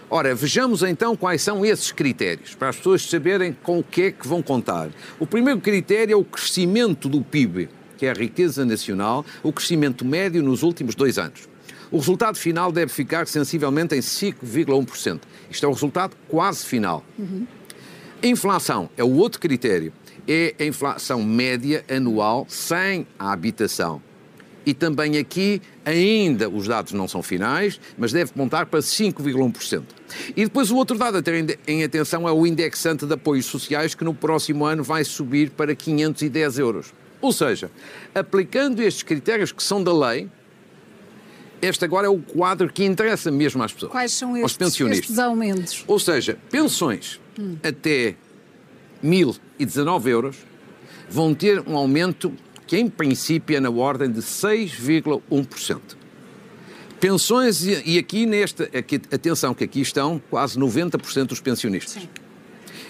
Ora, 0.10 0.34
vejamos 0.34 0.84
então 0.84 1.18
quais 1.18 1.42
são 1.42 1.66
esses 1.66 1.92
critérios, 1.92 2.56
para 2.56 2.70
as 2.70 2.78
pessoas 2.78 3.02
saberem 3.02 3.52
com 3.52 3.80
o 3.80 3.84
que 3.84 4.04
é 4.04 4.12
que 4.12 4.26
vão 4.26 4.42
contar. 4.42 4.90
O 5.20 5.28
primeiro 5.28 5.60
critério 5.60 6.14
é 6.14 6.16
o 6.16 6.24
crescimento 6.24 7.10
do 7.10 7.22
PIB, 7.22 7.68
que 7.98 8.06
é 8.06 8.12
a 8.12 8.14
riqueza 8.14 8.64
nacional, 8.64 9.26
o 9.44 9.52
crescimento 9.52 10.06
médio 10.06 10.42
nos 10.42 10.64
últimos 10.64 10.96
dois 10.96 11.18
anos. 11.18 11.50
O 11.92 11.98
resultado 11.98 12.38
final 12.38 12.72
deve 12.72 12.92
ficar 12.92 13.28
sensivelmente 13.28 13.96
em 13.96 14.00
5,1%. 14.00 15.20
Isto 15.50 15.66
é 15.66 15.70
o 15.70 15.74
resultado 15.74 16.16
quase 16.30 16.66
final. 16.66 17.04
Uhum. 17.20 17.46
A 18.24 18.28
inflação 18.28 18.90
é 18.98 19.04
o 19.04 19.12
outro 19.14 19.40
critério. 19.42 19.92
É 20.28 20.54
a 20.60 20.64
inflação 20.64 21.24
média 21.24 21.86
anual 21.90 22.46
sem 22.50 23.08
a 23.18 23.32
habitação. 23.32 24.02
E 24.68 24.74
também 24.74 25.18
aqui, 25.18 25.62
ainda 25.86 26.50
os 26.50 26.68
dados 26.68 26.92
não 26.92 27.08
são 27.08 27.24
finais, 27.24 27.80
mas 27.98 28.12
deve 28.12 28.34
montar 28.36 28.66
para 28.66 28.82
5,1%. 28.82 29.82
E 30.36 30.44
depois 30.44 30.70
o 30.70 30.76
outro 30.76 30.98
dado 30.98 31.18
a 31.18 31.22
ter 31.22 31.58
em 31.66 31.86
atenção 31.86 32.28
é 32.28 32.34
o 32.34 32.46
indexante 32.46 33.06
de 33.06 33.14
apoios 33.14 33.46
sociais, 33.46 33.96
que 33.96 34.04
no 34.04 34.14
próximo 34.14 34.66
ano 34.66 34.84
vai 34.84 35.06
subir 35.06 35.52
para 35.52 35.74
510 35.74 36.60
euros. 36.60 36.94
Ou 37.22 37.32
seja, 37.32 37.72
aplicando 38.14 38.82
estes 38.82 39.04
critérios 39.04 39.54
que 39.54 39.64
são 39.64 39.82
da 39.82 39.98
lei, 39.98 40.30
este 41.62 41.86
agora 41.86 42.08
é 42.08 42.10
o 42.10 42.20
quadro 42.20 42.68
que 42.68 42.84
interessa 42.84 43.32
mesmo 43.32 43.64
às 43.64 43.72
pessoas. 43.72 43.94
Quais 43.94 44.12
são 44.12 44.36
estes, 44.36 44.44
aos 44.44 44.58
pensionistas. 44.58 45.06
estes 45.06 45.18
aumentos? 45.18 45.86
Ou 45.88 45.98
seja, 45.98 46.38
pensões 46.52 47.22
hum. 47.40 47.56
até 47.64 48.16
1.019 49.02 50.08
euros 50.08 50.36
vão 51.10 51.34
ter 51.34 51.64
um 51.66 51.78
aumento 51.78 52.34
que, 52.68 52.78
em 52.78 52.90
princípio, 52.90 53.56
é 53.56 53.60
na 53.60 53.70
ordem 53.70 54.12
de 54.12 54.20
6,1%. 54.20 55.80
Pensões, 57.00 57.64
e 57.64 57.98
aqui 57.98 58.26
nesta, 58.26 58.64
aqui, 58.66 58.96
atenção 59.12 59.54
que 59.54 59.64
aqui 59.64 59.82
estão 59.82 60.22
quase 60.30 60.60
90% 60.60 61.28
dos 61.28 61.40
pensionistas. 61.40 62.02
Sim. 62.02 62.10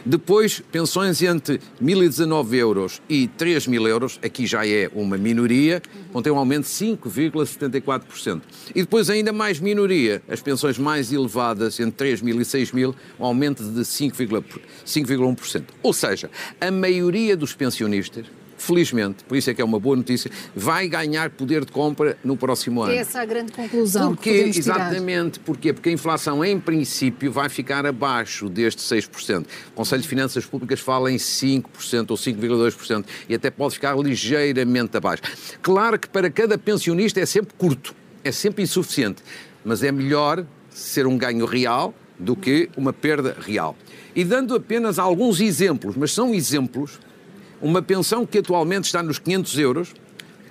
Depois, 0.05 0.61
pensões 0.71 1.21
entre 1.21 1.59
1.019 1.83 2.53
euros 2.53 3.01
e 3.09 3.29
3.000 3.37 3.87
euros, 3.87 4.17
aqui 4.23 4.47
já 4.47 4.65
é 4.65 4.89
uma 4.93 5.17
minoria, 5.17 5.81
vão 6.13 6.21
ter 6.21 6.31
um 6.31 6.37
aumento 6.37 6.63
de 6.63 6.69
5,74%. 6.69 8.41
E 8.73 8.81
depois, 8.81 9.09
ainda 9.09 9.33
mais 9.33 9.59
minoria, 9.59 10.23
as 10.29 10.39
pensões 10.41 10.77
mais 10.77 11.11
elevadas, 11.11 11.77
entre 11.81 12.15
3.000 12.15 12.35
e 12.35 12.45
6.000, 12.45 12.95
um 13.19 13.25
aumento 13.25 13.61
de 13.61 13.81
5,1%. 13.81 15.63
Ou 15.83 15.91
seja, 15.91 16.31
a 16.61 16.71
maioria 16.71 17.35
dos 17.35 17.53
pensionistas 17.53 18.27
felizmente, 18.57 19.23
por 19.23 19.37
isso 19.37 19.49
é 19.49 19.53
que 19.53 19.61
é 19.61 19.65
uma 19.65 19.79
boa 19.79 19.95
notícia, 19.95 20.31
vai 20.55 20.87
ganhar 20.87 21.29
poder 21.29 21.63
de 21.63 21.71
compra 21.71 22.17
no 22.23 22.35
próximo 22.35 22.81
ano. 22.81 22.93
Essa 22.93 23.19
é 23.19 23.21
a 23.21 23.25
grande 23.25 23.51
conclusão 23.51 24.15
Porquê? 24.15 24.29
que 24.29 24.37
podemos 24.37 24.55
tirar. 24.57 24.75
Exatamente. 24.91 25.39
Porquê? 25.39 25.73
Porque 25.73 25.89
a 25.89 25.91
inflação, 25.91 26.43
em 26.43 26.59
princípio, 26.59 27.31
vai 27.31 27.49
ficar 27.49 27.85
abaixo 27.85 28.49
deste 28.49 28.81
6%. 28.81 29.45
O 29.69 29.71
Conselho 29.75 30.01
de 30.01 30.07
Finanças 30.07 30.45
Públicas 30.45 30.79
fala 30.79 31.11
em 31.11 31.17
5% 31.17 32.11
ou 32.11 32.17
5,2% 32.17 33.05
e 33.29 33.35
até 33.35 33.49
pode 33.49 33.75
ficar 33.75 33.97
ligeiramente 33.97 34.97
abaixo. 34.97 35.23
Claro 35.61 35.99
que 35.99 36.09
para 36.09 36.29
cada 36.29 36.57
pensionista 36.57 37.19
é 37.19 37.25
sempre 37.25 37.53
curto, 37.57 37.95
é 38.23 38.31
sempre 38.31 38.63
insuficiente, 38.63 39.21
mas 39.63 39.83
é 39.83 39.91
melhor 39.91 40.45
ser 40.69 41.07
um 41.07 41.17
ganho 41.17 41.45
real 41.45 41.93
do 42.19 42.35
que 42.35 42.69
uma 42.75 42.91
perda 42.91 43.35
real. 43.39 43.75
E 44.15 44.23
dando 44.23 44.55
apenas 44.55 44.97
alguns 44.97 45.39
exemplos, 45.39 45.95
mas 45.95 46.11
são 46.11 46.33
exemplos, 46.33 46.99
uma 47.61 47.81
pensão 47.81 48.25
que 48.25 48.37
atualmente 48.39 48.85
está 48.85 49.01
nos 49.01 49.19
500 49.19 49.59
euros, 49.59 49.93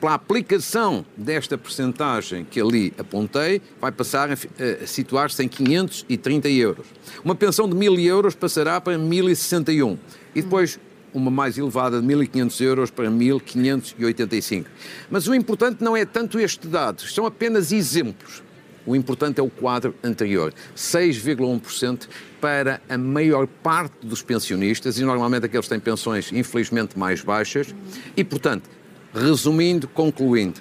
pela 0.00 0.14
aplicação 0.14 1.04
desta 1.16 1.56
percentagem 1.56 2.44
que 2.44 2.60
ali 2.60 2.92
apontei, 2.98 3.62
vai 3.80 3.90
passar 3.90 4.30
a, 4.30 4.86
situar-se 4.86 5.42
em 5.42 5.48
530 5.48 6.48
euros. 6.50 6.86
Uma 7.25 7.34
pensão 7.34 7.68
de 7.68 7.75
1.000 7.75 8.00
euros 8.04 8.34
passará 8.34 8.80
para 8.80 8.98
1.061. 8.98 9.98
E 10.34 10.42
depois 10.42 10.78
uma 11.14 11.30
mais 11.30 11.56
elevada 11.56 12.00
de 12.00 12.06
1.500 12.06 12.60
euros 12.60 12.90
para 12.90 13.08
1.585. 13.10 14.66
Mas 15.10 15.26
o 15.26 15.34
importante 15.34 15.82
não 15.82 15.96
é 15.96 16.04
tanto 16.04 16.38
este 16.38 16.68
dado, 16.68 17.00
são 17.02 17.25
apenas 17.25 17.72
exemplos. 17.72 18.42
O 18.86 18.94
importante 18.94 19.40
é 19.40 19.42
o 19.42 19.50
quadro 19.50 19.94
anterior. 20.04 20.54
6,1% 20.76 22.06
para 22.46 22.80
a 22.88 22.96
maior 22.96 23.48
parte 23.48 24.06
dos 24.06 24.22
pensionistas, 24.22 25.00
e 25.00 25.04
normalmente 25.04 25.46
aqueles 25.46 25.66
que 25.66 25.70
têm 25.70 25.80
pensões 25.80 26.30
infelizmente 26.32 26.96
mais 26.96 27.20
baixas. 27.20 27.74
E, 28.16 28.22
portanto, 28.22 28.70
resumindo, 29.12 29.88
concluindo, 29.88 30.60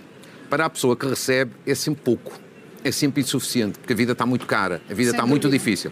para 0.50 0.65
a 0.65 0.70
pessoa 0.72 0.96
que 0.96 1.06
recebe 1.06 1.51
é 1.63 1.75
sempre 1.75 2.01
pouco, 2.01 2.39
é 2.84 2.92
sempre 2.92 3.22
insuficiente, 3.22 3.77
porque 3.77 3.94
a 3.94 3.96
vida 3.96 4.13
está 4.13 4.25
muito 4.25 4.48
cara, 4.48 4.82
a 4.89 4.96
vida 4.96 5.12
Sem 5.12 5.20
está 5.20 5.27
muito 5.27 5.48
difícil. 5.48 5.92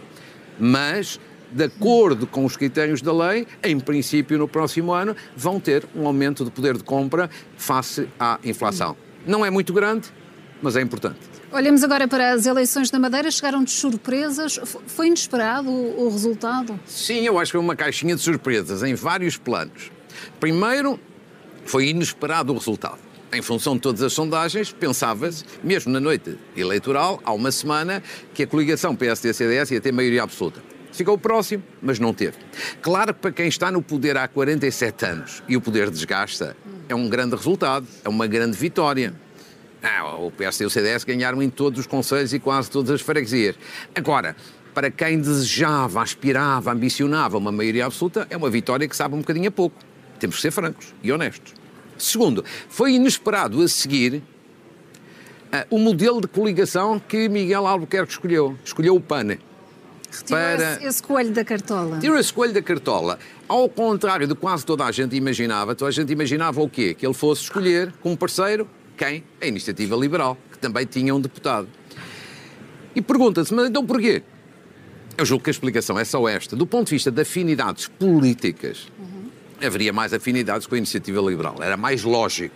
Mas 0.58 1.20
de 1.52 1.62
acordo 1.62 2.26
com 2.26 2.44
os 2.44 2.56
critérios 2.56 3.00
da 3.00 3.12
lei, 3.12 3.46
em 3.62 3.78
princípio, 3.78 4.36
no 4.36 4.48
próximo 4.48 4.92
ano, 4.92 5.14
vão 5.36 5.60
ter 5.60 5.86
um 5.94 6.08
aumento 6.08 6.44
de 6.44 6.50
poder 6.50 6.76
de 6.76 6.82
compra 6.82 7.30
face 7.56 8.08
à 8.18 8.40
inflação. 8.42 8.96
Não 9.24 9.46
é 9.46 9.50
muito 9.50 9.72
grande, 9.72 10.08
mas 10.60 10.74
é 10.74 10.80
importante. 10.80 11.33
Olhamos 11.54 11.84
agora 11.84 12.08
para 12.08 12.32
as 12.32 12.46
eleições 12.46 12.90
na 12.90 12.98
Madeira. 12.98 13.30
Chegaram 13.30 13.62
de 13.62 13.70
surpresas. 13.70 14.58
Foi 14.88 15.06
inesperado 15.06 15.70
o, 15.70 16.08
resultado? 16.10 16.80
Sim, 16.84 17.20
eu 17.20 17.38
acho 17.38 17.52
que 17.52 17.58
foi 17.58 17.60
uma 17.60 17.76
caixinha 17.76 18.16
de 18.16 18.20
surpresas 18.20 18.82
em 18.82 18.92
vários 18.94 19.36
planos. 19.36 19.92
Primeiro, 20.40 20.98
foi 21.64 21.90
inesperado 21.90 22.52
o 22.52 22.58
resultado. 22.58 22.98
Em 23.32 23.40
função 23.40 23.76
de 23.76 23.82
todas 23.82 24.02
as 24.02 24.12
sondagens, 24.12 24.72
pensava-se, 24.72 25.44
mesmo 25.62 25.92
na 25.92 26.00
noite 26.00 26.36
eleitoral, 26.56 27.20
há 27.24 27.32
uma 27.32 27.52
semana, 27.52 28.02
que 28.34 28.42
a 28.42 28.48
coligação 28.48 28.96
PSD-CDS 28.96 29.70
ia 29.70 29.80
ter 29.80 29.92
maioria 29.92 30.24
absoluta. 30.24 30.60
Ficou 30.90 31.16
próximo, 31.16 31.62
mas 31.80 32.00
não 32.00 32.12
teve. 32.12 32.36
Claro 32.82 33.14
que 33.14 33.20
para 33.20 33.30
quem 33.30 33.46
está 33.46 33.70
no 33.70 33.80
poder 33.80 34.16
há 34.16 34.26
47 34.26 35.06
anos 35.06 35.42
e 35.48 35.56
o 35.56 35.60
poder 35.60 35.88
desgasta, 35.88 36.56
é 36.88 36.96
um 36.96 37.08
grande 37.08 37.36
resultado, 37.36 37.86
é 38.04 38.08
uma 38.08 38.26
grande 38.26 38.56
vitória. 38.56 39.14
Ah, 39.84 40.16
o 40.16 40.30
PS 40.30 40.60
e 40.60 40.64
o 40.64 40.70
CDS 40.70 41.04
ganharam 41.04 41.42
em 41.42 41.50
todos 41.50 41.80
os 41.80 41.86
conselhos 41.86 42.32
e 42.32 42.38
quase 42.38 42.70
todas 42.70 42.90
as 42.90 43.02
freguesias. 43.02 43.54
Agora, 43.94 44.34
para 44.72 44.90
quem 44.90 45.20
desejava, 45.20 46.02
aspirava, 46.02 46.72
ambicionava 46.72 47.36
uma 47.36 47.52
maioria 47.52 47.84
absoluta, 47.84 48.26
é 48.30 48.36
uma 48.36 48.48
vitória 48.48 48.88
que 48.88 48.96
sabe 48.96 49.14
um 49.14 49.18
bocadinho 49.18 49.48
a 49.48 49.52
pouco. 49.52 49.76
Temos 50.18 50.36
que 50.36 50.42
ser 50.42 50.50
francos 50.50 50.94
e 51.02 51.12
honestos. 51.12 51.52
Segundo, 51.98 52.42
foi 52.66 52.94
inesperado 52.94 53.60
a 53.62 53.68
seguir 53.68 54.14
uh, 54.14 54.22
o 55.68 55.78
modelo 55.78 56.18
de 56.22 56.28
coligação 56.28 56.98
que 56.98 57.28
Miguel 57.28 57.66
Albuquerque 57.66 58.12
escolheu. 58.12 58.56
Escolheu 58.64 58.96
o 58.96 59.00
PAN. 59.00 59.36
para... 60.30 60.82
esse 60.82 61.02
coelho 61.02 61.30
da 61.30 61.44
cartola. 61.44 61.98
Tirou 61.98 62.18
esse 62.18 62.32
coelho 62.32 62.54
da 62.54 62.62
cartola. 62.62 63.18
Ao 63.46 63.68
contrário 63.68 64.26
de 64.26 64.34
quase 64.34 64.64
toda 64.64 64.86
a 64.86 64.90
gente 64.90 65.14
imaginava, 65.14 65.74
toda 65.74 65.90
a 65.90 65.92
gente 65.92 66.10
imaginava 66.10 66.62
o 66.62 66.70
quê? 66.70 66.94
Que 66.94 67.06
ele 67.06 67.14
fosse 67.14 67.42
escolher 67.42 67.92
como 68.00 68.16
parceiro 68.16 68.66
quem? 68.96 69.24
A 69.40 69.46
Iniciativa 69.46 69.96
Liberal, 69.96 70.36
que 70.50 70.58
também 70.58 70.86
tinha 70.86 71.14
um 71.14 71.20
deputado. 71.20 71.68
E 72.94 73.02
pergunta-se, 73.02 73.52
mas 73.52 73.68
então 73.68 73.84
porquê? 73.84 74.22
Eu 75.16 75.24
julgo 75.24 75.44
que 75.44 75.50
a 75.50 75.52
explicação 75.52 75.98
é 75.98 76.04
só 76.04 76.28
esta. 76.28 76.56
Do 76.56 76.66
ponto 76.66 76.88
de 76.88 76.94
vista 76.94 77.10
de 77.10 77.22
afinidades 77.22 77.86
políticas, 77.86 78.88
uhum. 78.98 79.30
haveria 79.64 79.92
mais 79.92 80.12
afinidades 80.12 80.66
com 80.66 80.74
a 80.74 80.78
Iniciativa 80.78 81.20
Liberal. 81.20 81.56
Era 81.60 81.76
mais 81.76 82.02
lógico. 82.02 82.54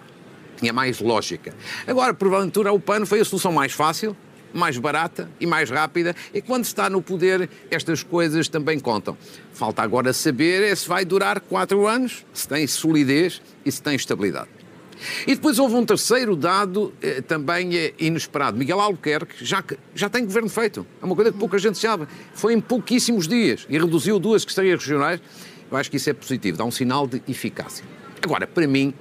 Tinha 0.56 0.72
mais 0.72 1.00
lógica. 1.00 1.54
Agora, 1.86 2.12
porventura, 2.12 2.72
o 2.72 2.80
PAN 2.80 3.06
foi 3.06 3.20
a 3.20 3.24
solução 3.24 3.52
mais 3.52 3.72
fácil, 3.72 4.16
mais 4.52 4.76
barata 4.76 5.30
e 5.40 5.46
mais 5.46 5.70
rápida. 5.70 6.16
E 6.34 6.42
quando 6.42 6.64
se 6.64 6.70
está 6.70 6.90
no 6.90 7.00
poder, 7.00 7.48
estas 7.70 8.02
coisas 8.02 8.48
também 8.48 8.80
contam. 8.80 9.16
Falta 9.52 9.82
agora 9.82 10.12
saber 10.12 10.62
é 10.64 10.74
se 10.74 10.88
vai 10.88 11.04
durar 11.04 11.40
quatro 11.40 11.86
anos, 11.86 12.24
se 12.32 12.48
tem 12.48 12.66
solidez 12.66 13.40
e 13.64 13.70
se 13.70 13.80
tem 13.80 13.94
estabilidade. 13.94 14.57
E 15.26 15.34
depois 15.34 15.58
houve 15.58 15.74
um 15.74 15.84
terceiro 15.84 16.34
dado 16.34 16.92
eh, 17.00 17.20
também 17.20 17.76
eh, 17.76 17.94
inesperado. 17.98 18.56
Miguel 18.56 18.80
Albuquerque 18.80 19.44
já, 19.44 19.62
já 19.94 20.08
tem 20.08 20.24
governo 20.24 20.48
feito. 20.48 20.86
É 21.00 21.04
uma 21.04 21.14
coisa 21.14 21.32
que 21.32 21.38
pouca 21.38 21.58
gente 21.58 21.78
sabe. 21.78 22.06
Foi 22.34 22.54
em 22.54 22.60
pouquíssimos 22.60 23.28
dias 23.28 23.66
e 23.68 23.78
reduziu 23.78 24.18
duas 24.18 24.42
secretarias 24.42 24.80
regionais. 24.80 25.20
Eu 25.70 25.76
acho 25.76 25.90
que 25.90 25.96
isso 25.96 26.08
é 26.10 26.12
positivo, 26.12 26.56
dá 26.56 26.64
um 26.64 26.70
sinal 26.70 27.06
de 27.06 27.22
eficácia. 27.28 27.84
Agora, 28.22 28.46
para 28.46 28.66
mim, 28.66 28.94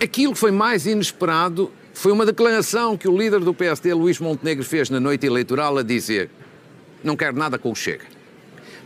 aquilo 0.00 0.32
que 0.32 0.38
foi 0.38 0.50
mais 0.50 0.86
inesperado 0.86 1.70
foi 1.94 2.10
uma 2.10 2.26
declaração 2.26 2.96
que 2.96 3.06
o 3.06 3.16
líder 3.16 3.40
do 3.40 3.54
PSD, 3.54 3.94
Luís 3.94 4.18
Montenegro, 4.18 4.64
fez 4.64 4.90
na 4.90 4.98
noite 4.98 5.26
eleitoral 5.26 5.78
a 5.78 5.82
dizer 5.82 6.30
não 7.04 7.16
quero 7.16 7.36
nada 7.36 7.58
com 7.58 7.70
o 7.70 7.74
Chega. 7.74 8.04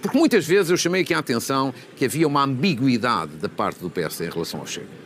Porque 0.01 0.17
muitas 0.17 0.47
vezes 0.47 0.71
eu 0.71 0.77
chamei 0.77 1.03
aqui 1.03 1.15
a 1.15 1.19
atenção 1.19 1.73
que 1.97 2.05
havia 2.05 2.27
uma 2.27 2.45
ambiguidade 2.45 3.33
da 3.37 3.49
parte 3.49 3.81
do 3.81 3.91
PSD 3.91 4.27
em 4.27 4.31
relação 4.31 4.61
ao 4.61 4.67
Chega. 4.67 5.06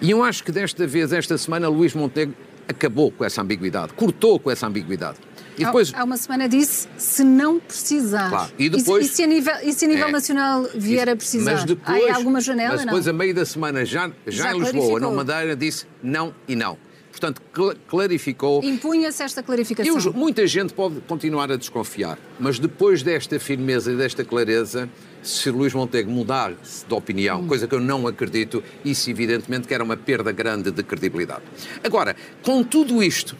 E 0.00 0.10
eu 0.10 0.22
acho 0.22 0.44
que 0.44 0.52
desta 0.52 0.86
vez, 0.86 1.12
esta 1.12 1.36
semana, 1.36 1.68
Luís 1.68 1.94
Montenegro 1.94 2.34
acabou 2.68 3.10
com 3.10 3.24
essa 3.24 3.40
ambiguidade, 3.40 3.92
cortou 3.94 4.38
com 4.38 4.50
essa 4.50 4.66
ambiguidade. 4.66 5.18
E 5.56 5.64
depois... 5.64 5.92
Há 5.92 6.04
uma 6.04 6.16
semana 6.16 6.48
disse, 6.48 6.86
se 6.96 7.24
não 7.24 7.58
precisar. 7.58 8.28
Claro. 8.28 8.52
E, 8.58 8.68
depois... 8.68 9.06
e, 9.06 9.08
se, 9.08 9.12
e 9.12 9.16
se 9.16 9.22
a 9.22 9.26
nível, 9.26 9.54
e 9.62 9.72
se 9.72 9.84
a 9.86 9.88
nível 9.88 10.08
é. 10.08 10.12
nacional 10.12 10.68
vier 10.74 11.08
a 11.08 11.16
precisar? 11.16 11.52
Mas 11.52 11.64
depois, 11.64 12.10
Há 12.10 12.16
alguma 12.16 12.40
janela? 12.40 12.76
Mas 12.76 12.84
depois, 12.84 13.06
não? 13.06 13.14
a 13.14 13.16
meio 13.16 13.34
da 13.34 13.44
semana, 13.44 13.84
já, 13.84 14.08
já, 14.26 14.44
já 14.44 14.54
em 14.54 14.60
Lisboa, 14.60 15.00
na 15.00 15.10
Madeira, 15.10 15.56
disse 15.56 15.86
não 16.02 16.34
e 16.46 16.54
não. 16.54 16.78
Portanto, 17.10 17.42
clarificou. 17.88 18.62
Impunha-se 18.62 19.22
esta 19.22 19.42
clarificação. 19.42 19.98
Eu, 19.98 20.12
muita 20.12 20.46
gente 20.46 20.72
pode 20.72 21.00
continuar 21.00 21.50
a 21.50 21.56
desconfiar, 21.56 22.18
mas 22.38 22.58
depois 22.58 23.02
desta 23.02 23.40
firmeza 23.40 23.92
e 23.92 23.96
desta 23.96 24.24
clareza, 24.24 24.88
se 25.22 25.50
Luís 25.50 25.74
Montego 25.74 26.10
mudar 26.10 26.52
de 26.52 26.94
opinião, 26.94 27.40
hum. 27.40 27.48
coisa 27.48 27.66
que 27.66 27.74
eu 27.74 27.80
não 27.80 28.06
acredito, 28.06 28.62
isso 28.84 29.10
evidentemente 29.10 29.66
que 29.66 29.74
era 29.74 29.82
uma 29.82 29.96
perda 29.96 30.30
grande 30.30 30.70
de 30.70 30.82
credibilidade. 30.82 31.42
Agora, 31.82 32.14
com 32.42 32.62
tudo 32.62 33.02
isto, 33.02 33.36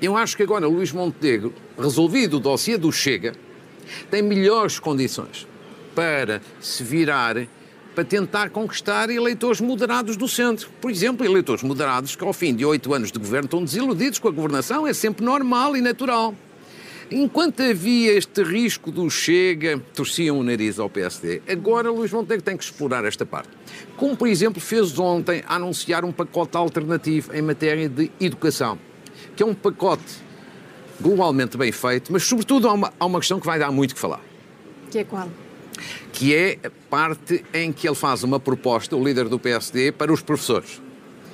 eu 0.00 0.16
acho 0.16 0.36
que 0.36 0.42
agora 0.42 0.66
Luís 0.66 0.92
Montenegro, 0.92 1.52
resolvido 1.78 2.38
o 2.38 2.40
dossiê 2.40 2.76
do 2.78 2.90
Chega, 2.90 3.34
tem 4.10 4.22
melhores 4.22 4.78
condições 4.78 5.46
para 5.94 6.40
se 6.60 6.82
virar 6.82 7.46
para 7.94 8.04
tentar 8.04 8.50
conquistar 8.50 9.08
eleitores 9.08 9.60
moderados 9.60 10.16
do 10.16 10.28
centro. 10.28 10.68
Por 10.80 10.90
exemplo, 10.90 11.24
eleitores 11.24 11.62
moderados 11.62 12.16
que, 12.16 12.24
ao 12.24 12.32
fim 12.32 12.54
de 12.54 12.64
oito 12.64 12.92
anos 12.92 13.12
de 13.12 13.18
governo, 13.18 13.46
estão 13.46 13.64
desiludidos 13.64 14.18
com 14.18 14.28
a 14.28 14.32
governação, 14.32 14.86
é 14.86 14.92
sempre 14.92 15.24
normal 15.24 15.76
e 15.76 15.80
natural. 15.80 16.34
Enquanto 17.10 17.62
havia 17.62 18.14
este 18.14 18.42
risco 18.42 18.90
do 18.90 19.08
Chega, 19.10 19.80
torciam 19.94 20.38
o 20.38 20.42
nariz 20.42 20.78
ao 20.78 20.88
PSD. 20.88 21.42
Agora 21.46 21.90
Luís 21.90 22.10
Montenegro 22.10 22.42
tem 22.44 22.56
que 22.56 22.64
explorar 22.64 23.04
esta 23.04 23.26
parte. 23.26 23.50
Como, 23.96 24.16
por 24.16 24.26
exemplo, 24.26 24.60
fez 24.60 24.98
ontem 24.98 25.44
anunciar 25.46 26.04
um 26.04 26.10
pacote 26.10 26.56
alternativo 26.56 27.34
em 27.34 27.42
matéria 27.42 27.88
de 27.88 28.10
educação, 28.18 28.78
que 29.36 29.42
é 29.42 29.46
um 29.46 29.54
pacote 29.54 30.24
globalmente 31.00 31.56
bem 31.56 31.70
feito, 31.70 32.12
mas, 32.12 32.24
sobretudo, 32.24 32.68
há 32.68 32.72
uma, 32.72 32.92
há 32.98 33.06
uma 33.06 33.18
questão 33.18 33.38
que 33.38 33.46
vai 33.46 33.58
dar 33.58 33.70
muito 33.70 33.94
que 33.94 34.00
falar. 34.00 34.20
Que 34.90 34.98
é 34.98 35.04
qual? 35.04 35.28
Que 36.12 36.34
é 36.34 36.58
a 36.64 36.70
parte 36.88 37.44
em 37.52 37.72
que 37.72 37.88
ele 37.88 37.96
faz 37.96 38.22
uma 38.22 38.38
proposta, 38.38 38.96
o 38.96 39.04
líder 39.04 39.28
do 39.28 39.38
PSD, 39.38 39.92
para 39.92 40.12
os 40.12 40.20
professores. 40.20 40.80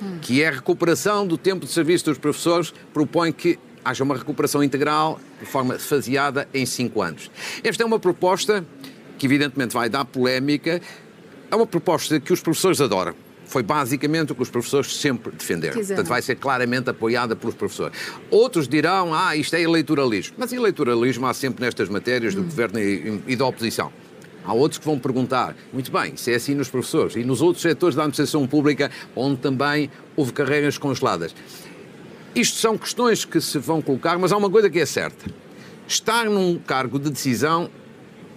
Hum. 0.01 0.17
Que 0.21 0.41
é 0.41 0.47
a 0.47 0.51
recuperação 0.51 1.25
do 1.27 1.37
tempo 1.37 1.65
de 1.65 1.71
serviço 1.71 2.05
dos 2.05 2.17
professores, 2.17 2.73
propõe 2.93 3.31
que 3.31 3.59
haja 3.83 4.03
uma 4.03 4.15
recuperação 4.15 4.63
integral 4.63 5.19
de 5.39 5.45
forma 5.45 5.77
faseada 5.77 6.47
em 6.53 6.65
cinco 6.65 7.01
anos. 7.01 7.31
Esta 7.63 7.83
é 7.83 7.85
uma 7.85 7.99
proposta 7.99 8.65
que, 9.17 9.25
evidentemente, 9.25 9.73
vai 9.73 9.89
dar 9.89 10.05
polémica. 10.05 10.81
É 11.49 11.55
uma 11.55 11.67
proposta 11.67 12.19
que 12.19 12.31
os 12.31 12.41
professores 12.41 12.79
adoram. 12.81 13.13
Foi 13.45 13.63
basicamente 13.63 14.31
o 14.31 14.35
que 14.35 14.41
os 14.41 14.49
professores 14.49 14.95
sempre 14.95 15.33
defenderam. 15.33 15.75
Portanto, 15.75 16.07
vai 16.07 16.21
ser 16.21 16.35
claramente 16.35 16.89
apoiada 16.89 17.35
pelos 17.35 17.53
professores. 17.53 17.97
Outros 18.29 18.65
dirão, 18.65 19.13
ah, 19.13 19.35
isto 19.35 19.53
é 19.55 19.61
eleitoralismo. 19.61 20.35
Mas 20.37 20.53
eleitoralismo 20.53 21.27
há 21.27 21.33
sempre 21.33 21.65
nestas 21.65 21.89
matérias 21.89 22.33
do 22.33 22.41
hum. 22.41 22.45
governo 22.45 22.79
e, 22.79 23.21
e 23.27 23.35
da 23.35 23.45
oposição. 23.45 23.91
Há 24.43 24.53
outros 24.53 24.79
que 24.79 24.85
vão 24.85 24.97
perguntar, 24.97 25.55
muito 25.71 25.91
bem, 25.91 26.15
se 26.15 26.31
é 26.31 26.35
assim 26.35 26.55
nos 26.55 26.69
professores 26.69 27.15
e 27.15 27.23
nos 27.23 27.41
outros 27.41 27.61
setores 27.61 27.95
da 27.95 28.03
administração 28.03 28.47
pública, 28.47 28.89
onde 29.15 29.37
também 29.37 29.89
houve 30.15 30.33
carreiras 30.33 30.77
congeladas. 30.77 31.35
Isto 32.33 32.57
são 32.57 32.77
questões 32.77 33.25
que 33.25 33.39
se 33.41 33.59
vão 33.59 33.81
colocar, 33.81 34.17
mas 34.17 34.31
há 34.31 34.37
uma 34.37 34.49
coisa 34.49 34.69
que 34.69 34.79
é 34.79 34.85
certa. 34.85 35.29
Estar 35.87 36.25
num 36.25 36.57
cargo 36.57 36.97
de 36.97 37.09
decisão 37.09 37.69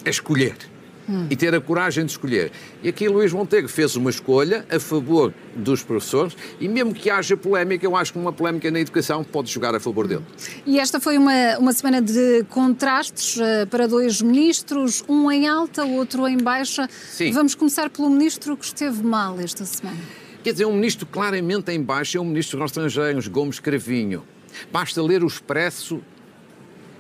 é 0.04 0.10
escolher. 0.10 0.73
Hum. 1.08 1.26
E 1.28 1.36
ter 1.36 1.54
a 1.54 1.60
coragem 1.60 2.04
de 2.06 2.12
escolher. 2.12 2.50
E 2.82 2.88
aqui 2.88 3.08
Luís 3.08 3.32
Montenegro 3.32 3.70
fez 3.70 3.94
uma 3.94 4.08
escolha 4.08 4.64
a 4.70 4.80
favor 4.80 5.34
dos 5.54 5.82
professores 5.82 6.34
e 6.58 6.66
mesmo 6.66 6.94
que 6.94 7.10
haja 7.10 7.36
polémica, 7.36 7.84
eu 7.84 7.94
acho 7.94 8.12
que 8.12 8.18
uma 8.18 8.32
polémica 8.32 8.70
na 8.70 8.80
educação 8.80 9.22
pode 9.22 9.50
jogar 9.50 9.74
a 9.74 9.80
favor 9.80 10.08
dele. 10.08 10.24
E 10.64 10.78
esta 10.78 10.98
foi 10.98 11.18
uma, 11.18 11.58
uma 11.58 11.72
semana 11.72 12.00
de 12.00 12.44
contrastes 12.48 13.36
uh, 13.36 13.66
para 13.68 13.86
dois 13.86 14.22
ministros, 14.22 15.04
um 15.06 15.30
em 15.30 15.46
alta, 15.46 15.84
outro 15.84 16.26
em 16.26 16.38
baixa. 16.38 16.88
Sim. 17.10 17.32
Vamos 17.32 17.54
começar 17.54 17.90
pelo 17.90 18.08
ministro 18.08 18.56
que 18.56 18.64
esteve 18.64 19.02
mal 19.02 19.38
esta 19.38 19.64
semana. 19.64 19.98
Quer 20.42 20.52
dizer, 20.52 20.66
um 20.66 20.74
ministro 20.74 21.06
claramente 21.06 21.70
em 21.70 21.82
baixo 21.82 22.16
é 22.18 22.20
o 22.20 22.24
ministro 22.24 22.58
dos 22.58 22.70
Estrangeiros, 22.70 23.28
Gomes 23.28 23.60
Cravinho. 23.60 24.24
Basta 24.72 25.02
ler 25.02 25.22
o 25.22 25.26
expresso 25.26 26.02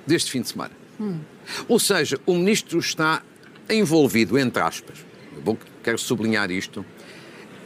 deste 0.06 0.30
fim 0.30 0.40
de 0.40 0.48
semana. 0.48 0.72
Hum. 1.00 1.18
Ou 1.68 1.78
seja, 1.78 2.18
o 2.26 2.34
ministro 2.34 2.78
está 2.78 3.22
envolvido, 3.68 4.38
entre 4.38 4.62
aspas, 4.62 5.04
eu 5.44 5.58
quero 5.82 5.98
sublinhar 5.98 6.50
isto, 6.50 6.84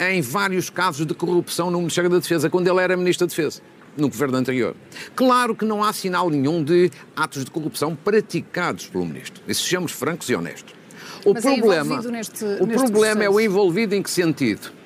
em 0.00 0.20
vários 0.20 0.70
casos 0.70 1.04
de 1.04 1.14
corrupção 1.14 1.70
no 1.70 1.78
Ministério 1.78 2.08
da 2.08 2.18
Defesa, 2.18 2.48
quando 2.48 2.68
ele 2.68 2.80
era 2.80 2.96
Ministro 2.96 3.26
da 3.26 3.30
Defesa, 3.30 3.60
no 3.96 4.08
governo 4.08 4.36
anterior. 4.36 4.76
Claro 5.16 5.56
que 5.56 5.64
não 5.64 5.82
há 5.82 5.92
sinal 5.92 6.30
nenhum 6.30 6.62
de 6.62 6.90
atos 7.16 7.44
de 7.44 7.50
corrupção 7.50 7.96
praticados 7.96 8.86
pelo 8.86 9.04
Ministro. 9.04 9.42
E 9.46 9.54
sejamos 9.54 9.90
francos 9.90 10.28
e 10.30 10.34
honestos. 10.34 10.72
O 11.24 11.34
Mas 11.34 11.44
é 11.44 11.56
problema, 11.56 12.00
é 12.00 12.10
neste, 12.10 12.44
o 12.44 12.66
neste 12.66 12.90
problema 12.90 13.24
é 13.24 13.28
o 13.28 13.40
envolvido 13.40 13.94
em 13.94 14.02
que 14.02 14.10
sentido? 14.10 14.78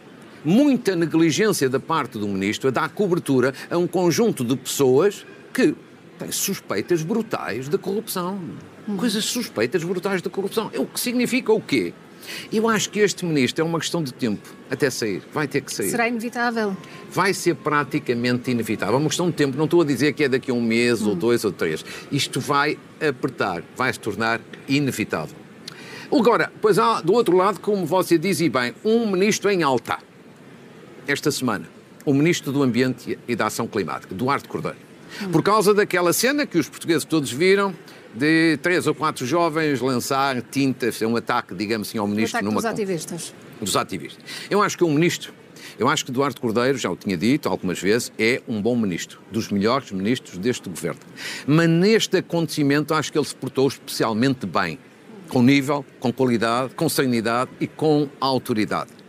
muita 0.44 0.96
negligência 0.96 1.68
da 1.68 1.78
parte 1.78 2.18
do 2.18 2.26
ministro 2.26 2.68
a 2.68 2.70
dar 2.70 2.88
cobertura 2.90 3.54
a 3.70 3.78
um 3.78 3.86
conjunto 3.86 4.44
de 4.44 4.56
pessoas 4.56 5.24
que 5.52 5.74
suspeitas 6.30 7.02
brutais 7.02 7.68
de 7.68 7.78
corrupção. 7.78 8.38
Hum. 8.88 8.96
Coisas 8.96 9.24
suspeitas 9.24 9.82
brutais 9.82 10.22
de 10.22 10.28
corrupção. 10.28 10.70
É 10.72 10.78
o 10.78 10.86
que 10.86 11.00
significa 11.00 11.52
o 11.52 11.60
quê? 11.60 11.92
Eu 12.52 12.68
acho 12.68 12.88
que 12.90 13.00
este 13.00 13.24
ministro 13.24 13.62
é 13.62 13.64
uma 13.64 13.80
questão 13.80 14.02
de 14.02 14.12
tempo 14.12 14.48
até 14.70 14.88
sair. 14.90 15.22
Vai 15.32 15.48
ter 15.48 15.60
que 15.60 15.72
sair. 15.72 15.90
Será 15.90 16.08
inevitável? 16.08 16.76
Vai 17.10 17.34
ser 17.34 17.56
praticamente 17.56 18.50
inevitável. 18.50 18.94
É 18.94 18.98
uma 18.98 19.08
questão 19.08 19.28
de 19.28 19.36
tempo. 19.36 19.56
Não 19.56 19.64
estou 19.64 19.82
a 19.82 19.84
dizer 19.84 20.12
que 20.12 20.24
é 20.24 20.28
daqui 20.28 20.50
a 20.50 20.54
um 20.54 20.62
mês 20.62 21.02
hum. 21.02 21.10
ou 21.10 21.14
dois 21.14 21.44
ou 21.44 21.50
três. 21.50 21.84
Isto 22.10 22.38
vai 22.38 22.78
apertar, 23.00 23.62
vai 23.76 23.92
se 23.92 23.98
tornar 23.98 24.40
inevitável. 24.68 25.36
Agora, 26.12 26.52
pois 26.60 26.78
há 26.78 27.00
do 27.00 27.14
outro 27.14 27.36
lado, 27.36 27.58
como 27.58 27.86
você 27.86 28.18
diz 28.18 28.40
e 28.40 28.48
bem, 28.48 28.74
um 28.84 29.10
ministro 29.10 29.50
em 29.50 29.62
alta 29.62 29.98
esta 31.06 31.30
semana, 31.30 31.68
o 32.04 32.14
Ministro 32.14 32.52
do 32.52 32.62
Ambiente 32.62 33.18
e 33.26 33.34
da 33.34 33.46
Ação 33.46 33.66
Climática, 33.66 34.14
Duarte 34.14 34.48
Cordeiro. 34.48 34.91
Por 35.30 35.42
causa 35.42 35.74
daquela 35.74 36.12
cena 36.12 36.46
que 36.46 36.58
os 36.58 36.68
portugueses 36.68 37.04
todos 37.04 37.30
viram, 37.30 37.74
de 38.14 38.58
três 38.58 38.86
ou 38.86 38.94
quatro 38.94 39.26
jovens 39.26 39.80
lançar 39.80 40.40
tintas, 40.42 41.00
um 41.02 41.16
ataque, 41.16 41.54
digamos 41.54 41.88
assim, 41.88 41.98
ao 41.98 42.06
ministro. 42.06 42.36
O 42.36 42.38
ataque 42.38 42.44
numa... 42.44 42.60
dos 42.60 42.64
ativistas. 42.64 43.34
Dos 43.60 43.76
ativistas. 43.76 44.24
Eu 44.50 44.62
acho 44.62 44.76
que 44.76 44.84
o 44.84 44.88
ministro, 44.88 45.32
eu 45.78 45.88
acho 45.88 46.04
que 46.04 46.12
Duarte 46.12 46.40
Cordeiro, 46.40 46.76
já 46.76 46.90
o 46.90 46.96
tinha 46.96 47.16
dito 47.16 47.48
algumas 47.48 47.78
vezes, 47.78 48.12
é 48.18 48.42
um 48.46 48.60
bom 48.60 48.76
ministro, 48.76 49.20
dos 49.30 49.50
melhores 49.50 49.90
ministros 49.92 50.36
deste 50.38 50.68
governo. 50.68 51.00
Mas 51.46 51.68
neste 51.68 52.18
acontecimento 52.18 52.92
acho 52.94 53.10
que 53.10 53.18
ele 53.18 53.26
se 53.26 53.34
portou 53.34 53.68
especialmente 53.68 54.46
bem, 54.46 54.78
com 55.28 55.42
nível, 55.42 55.84
com 55.98 56.12
qualidade, 56.12 56.74
com 56.74 56.88
serenidade 56.88 57.50
e 57.58 57.66
com 57.66 58.08
autoridade. 58.20 59.01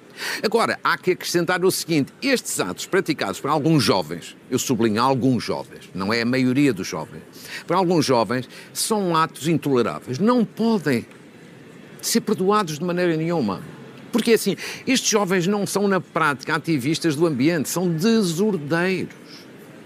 Agora, 0.44 0.80
há 0.84 0.98
que 0.98 1.12
acrescentar 1.12 1.64
o 1.64 1.72
seguinte: 1.72 2.14
estes 2.22 2.60
atos 2.60 2.86
praticados 2.86 3.40
por 3.40 3.50
alguns 3.50 3.84
jovens, 3.84 4.36
eu 4.50 4.60
sublinho 4.60 5.02
alguns 5.02 5.44
jovens, 5.44 5.90
não 5.94 6.14
é 6.14 6.22
a 6.22 6.26
maioria 6.26 6.74
dos 6.74 6.88
jovens, 6.88 7.24
por 7.66 7.76
alguns 7.76 8.06
jovens, 8.06 8.48
são 8.74 9.16
atos 9.16 9.48
intoleráveis. 9.48 10.20
Não 10.20 10.46
podem 10.46 11.06
ser 12.02 12.22
perdoados 12.22 12.80
de 12.80 12.86
maneira 12.86 13.16
nenhuma. 13.16 13.62
Porque 14.12 14.34
assim, 14.34 14.56
estes 14.86 15.10
jovens 15.10 15.48
não 15.48 15.66
são 15.66 15.88
na 15.88 16.00
prática 16.00 16.56
ativistas 16.56 17.16
do 17.16 17.26
ambiente, 17.26 17.68
são 17.68 17.90
desordeiros. 17.90 19.16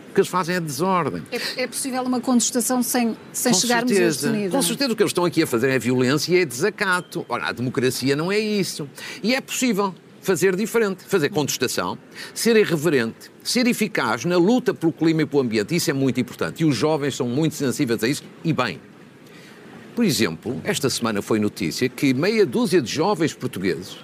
O 0.09 0.13
que 0.13 0.19
eles 0.19 0.29
fazem 0.29 0.55
é 0.55 0.59
desordem. 0.59 1.23
É, 1.31 1.63
é 1.63 1.67
possível 1.67 2.03
uma 2.03 2.19
contestação 2.19 2.83
sem, 2.83 3.15
sem 3.31 3.53
chegarmos 3.53 3.91
certeza, 3.91 4.27
a 4.27 4.31
este 4.31 4.37
nível? 4.37 4.51
Com 4.51 4.61
certeza, 4.61 4.91
o 4.91 4.95
que 4.95 5.03
eles 5.03 5.11
estão 5.11 5.23
aqui 5.23 5.43
a 5.43 5.47
fazer 5.47 5.69
é 5.69 5.79
violência 5.79 6.33
e 6.33 6.41
é 6.41 6.45
desacato. 6.45 7.25
Ora, 7.29 7.47
a 7.47 7.51
democracia 7.53 8.15
não 8.15 8.31
é 8.31 8.39
isso. 8.39 8.89
E 9.23 9.33
é 9.33 9.39
possível 9.39 9.93
fazer 10.21 10.55
diferente, 10.55 11.03
fazer 11.03 11.29
contestação, 11.29 11.97
ser 12.33 12.55
irreverente, 12.55 13.31
ser 13.43 13.67
eficaz 13.67 14.25
na 14.25 14.37
luta 14.37 14.73
pelo 14.73 14.91
clima 14.91 15.21
e 15.21 15.25
pelo 15.25 15.41
ambiente. 15.41 15.75
Isso 15.75 15.89
é 15.89 15.93
muito 15.93 16.19
importante. 16.19 16.63
E 16.63 16.65
os 16.65 16.75
jovens 16.75 17.15
são 17.15 17.27
muito 17.27 17.55
sensíveis 17.55 18.03
a 18.03 18.07
isso 18.07 18.23
e 18.43 18.51
bem. 18.51 18.79
Por 19.95 20.05
exemplo, 20.05 20.61
esta 20.63 20.89
semana 20.89 21.21
foi 21.21 21.39
notícia 21.39 21.89
que 21.89 22.13
meia 22.13 22.45
dúzia 22.45 22.81
de 22.81 22.91
jovens 22.91 23.33
portugueses 23.33 23.97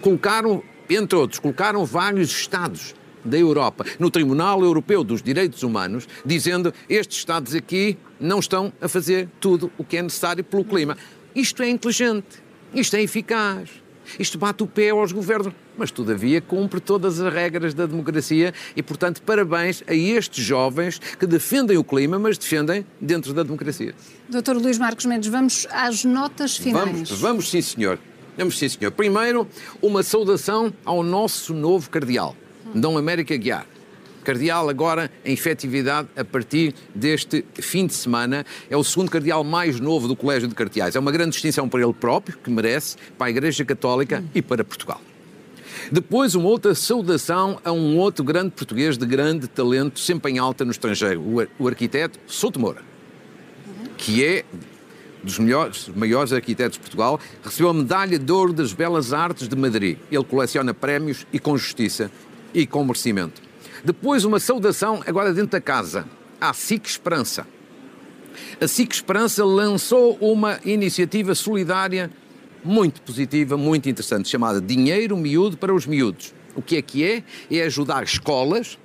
colocaram, 0.00 0.62
entre 0.88 1.16
outros, 1.16 1.38
colocaram 1.38 1.84
vários 1.84 2.30
Estados 2.30 2.94
da 3.24 3.38
Europa 3.38 3.84
no 3.98 4.10
Tribunal 4.10 4.62
Europeu 4.64 5.04
dos 5.04 5.22
Direitos 5.22 5.62
Humanos, 5.62 6.08
dizendo 6.24 6.72
estes 6.88 7.18
Estados 7.18 7.54
aqui 7.54 7.96
não 8.18 8.38
estão 8.38 8.72
a 8.80 8.88
fazer 8.88 9.28
tudo 9.38 9.70
o 9.78 9.84
que 9.84 9.98
é 9.98 10.02
necessário 10.02 10.42
pelo 10.42 10.64
clima. 10.64 10.96
Isto 11.34 11.62
é 11.62 11.68
inteligente, 11.68 12.42
isto 12.74 12.96
é 12.96 13.02
eficaz. 13.02 13.70
Isto 14.18 14.38
bate 14.38 14.62
o 14.62 14.66
pé 14.66 14.90
aos 14.90 15.12
governos, 15.12 15.52
mas 15.76 15.90
todavia 15.90 16.40
cumpre 16.40 16.80
todas 16.80 17.20
as 17.20 17.32
regras 17.32 17.74
da 17.74 17.86
democracia 17.86 18.52
e, 18.76 18.82
portanto, 18.82 19.22
parabéns 19.22 19.82
a 19.86 19.94
estes 19.94 20.44
jovens 20.44 20.98
que 20.98 21.26
defendem 21.26 21.76
o 21.76 21.84
clima, 21.84 22.18
mas 22.18 22.36
defendem 22.36 22.84
dentro 23.00 23.32
da 23.32 23.42
democracia. 23.42 23.94
Doutor 24.28 24.56
Luís 24.56 24.78
Marcos 24.78 25.06
Mendes, 25.06 25.28
vamos 25.28 25.66
às 25.70 26.04
notas 26.04 26.56
finais. 26.56 26.84
Vamos, 26.84 27.10
vamos 27.10 27.50
sim, 27.50 27.62
senhor. 27.62 27.98
Vamos 28.36 28.58
sim, 28.58 28.68
senhor. 28.68 28.90
Primeiro, 28.92 29.46
uma 29.82 30.02
saudação 30.02 30.72
ao 30.84 31.02
nosso 31.02 31.52
novo 31.52 31.90
cardeal, 31.90 32.36
Dom 32.74 32.96
América 32.96 33.36
Guiar 33.36 33.66
cardeal 34.24 34.68
agora 34.68 35.10
em 35.24 35.32
efetividade 35.32 36.08
a 36.16 36.24
partir 36.24 36.74
deste 36.94 37.44
fim 37.54 37.86
de 37.86 37.94
semana. 37.94 38.44
É 38.68 38.76
o 38.76 38.84
segundo 38.84 39.10
cardeal 39.10 39.42
mais 39.44 39.80
novo 39.80 40.08
do 40.08 40.16
Colégio 40.16 40.48
de 40.48 40.54
Cardeais. 40.54 40.96
É 40.96 40.98
uma 40.98 41.12
grande 41.12 41.32
distinção 41.32 41.68
para 41.68 41.80
ele 41.80 41.92
próprio, 41.92 42.38
que 42.38 42.50
merece, 42.50 42.96
para 43.16 43.28
a 43.28 43.30
Igreja 43.30 43.64
Católica 43.64 44.24
e 44.34 44.42
para 44.42 44.64
Portugal. 44.64 45.00
Depois, 45.90 46.34
uma 46.34 46.48
outra 46.48 46.74
saudação 46.74 47.58
a 47.64 47.72
um 47.72 47.96
outro 47.96 48.22
grande 48.22 48.50
português 48.50 48.96
de 48.96 49.06
grande 49.06 49.48
talento, 49.48 49.98
sempre 49.98 50.32
em 50.32 50.38
alta 50.38 50.64
no 50.64 50.70
estrangeiro, 50.70 51.22
o 51.58 51.68
arquiteto 51.68 52.18
Souto 52.26 52.60
Moura, 52.60 52.82
que 53.96 54.24
é 54.24 54.44
dos 55.22 55.38
melhores, 55.38 55.90
maiores 55.94 56.32
arquitetos 56.32 56.78
de 56.78 56.80
Portugal, 56.80 57.20
recebeu 57.42 57.70
a 57.70 57.74
medalha 57.74 58.18
de 58.18 58.32
ouro 58.32 58.52
das 58.52 58.72
Belas 58.72 59.12
Artes 59.12 59.48
de 59.48 59.56
Madrid. 59.56 59.98
Ele 60.10 60.24
coleciona 60.24 60.72
prémios 60.72 61.26
e 61.32 61.38
com 61.38 61.56
justiça 61.56 62.10
e 62.54 62.66
com 62.66 62.84
merecimento. 62.84 63.49
Depois, 63.84 64.24
uma 64.24 64.40
saudação 64.40 65.02
agora 65.06 65.32
dentro 65.32 65.52
da 65.52 65.60
casa, 65.60 66.06
à 66.40 66.52
SIC 66.52 66.86
Esperança. 66.86 67.46
A 68.60 68.66
SIC 68.66 68.92
Esperança 68.92 69.44
lançou 69.44 70.16
uma 70.20 70.58
iniciativa 70.64 71.34
solidária 71.34 72.10
muito 72.64 73.00
positiva, 73.02 73.56
muito 73.56 73.88
interessante, 73.88 74.28
chamada 74.28 74.60
Dinheiro 74.60 75.16
Miúdo 75.16 75.56
para 75.56 75.74
os 75.74 75.86
Miúdos. 75.86 76.34
O 76.54 76.62
que 76.62 76.76
é 76.76 76.82
que 76.82 77.04
é? 77.04 77.24
É 77.50 77.62
ajudar 77.62 78.02
escolas 78.02 78.78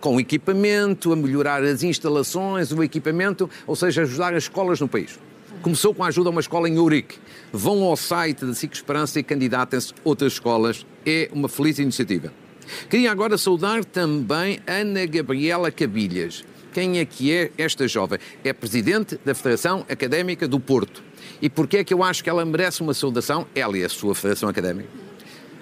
com 0.00 0.18
equipamento, 0.18 1.12
a 1.12 1.16
melhorar 1.16 1.62
as 1.62 1.82
instalações, 1.82 2.72
o 2.72 2.82
equipamento, 2.82 3.48
ou 3.66 3.76
seja, 3.76 4.02
ajudar 4.02 4.34
as 4.34 4.44
escolas 4.44 4.80
no 4.80 4.88
país. 4.88 5.18
Começou 5.62 5.94
com 5.94 6.02
a 6.02 6.06
ajuda 6.06 6.30
a 6.30 6.32
uma 6.32 6.40
escola 6.40 6.68
em 6.68 6.78
Ourique. 6.78 7.18
Vão 7.52 7.82
ao 7.82 7.96
site 7.96 8.46
da 8.46 8.54
SIC 8.54 8.74
Esperança 8.74 9.20
e 9.20 9.22
candidatem-se 9.22 9.92
outras 10.02 10.32
escolas. 10.32 10.86
É 11.04 11.28
uma 11.32 11.48
feliz 11.48 11.78
iniciativa. 11.78 12.32
Queria 12.88 13.10
agora 13.10 13.36
saudar 13.36 13.84
também 13.84 14.60
Ana 14.66 15.06
Gabriela 15.06 15.70
Cabilhas. 15.70 16.44
Quem 16.72 16.98
é 16.98 17.04
que 17.04 17.32
é 17.32 17.50
esta 17.58 17.88
jovem? 17.88 18.18
É 18.44 18.52
presidente 18.52 19.18
da 19.24 19.34
Federação 19.34 19.84
Académica 19.88 20.46
do 20.46 20.60
Porto. 20.60 21.02
E 21.42 21.50
porquê 21.50 21.78
é 21.78 21.84
que 21.84 21.92
eu 21.92 22.02
acho 22.02 22.22
que 22.22 22.30
ela 22.30 22.44
merece 22.44 22.80
uma 22.80 22.94
saudação? 22.94 23.46
Ela 23.54 23.76
e 23.78 23.84
a 23.84 23.88
sua 23.88 24.14
Federação 24.14 24.48
Académica. 24.48 24.88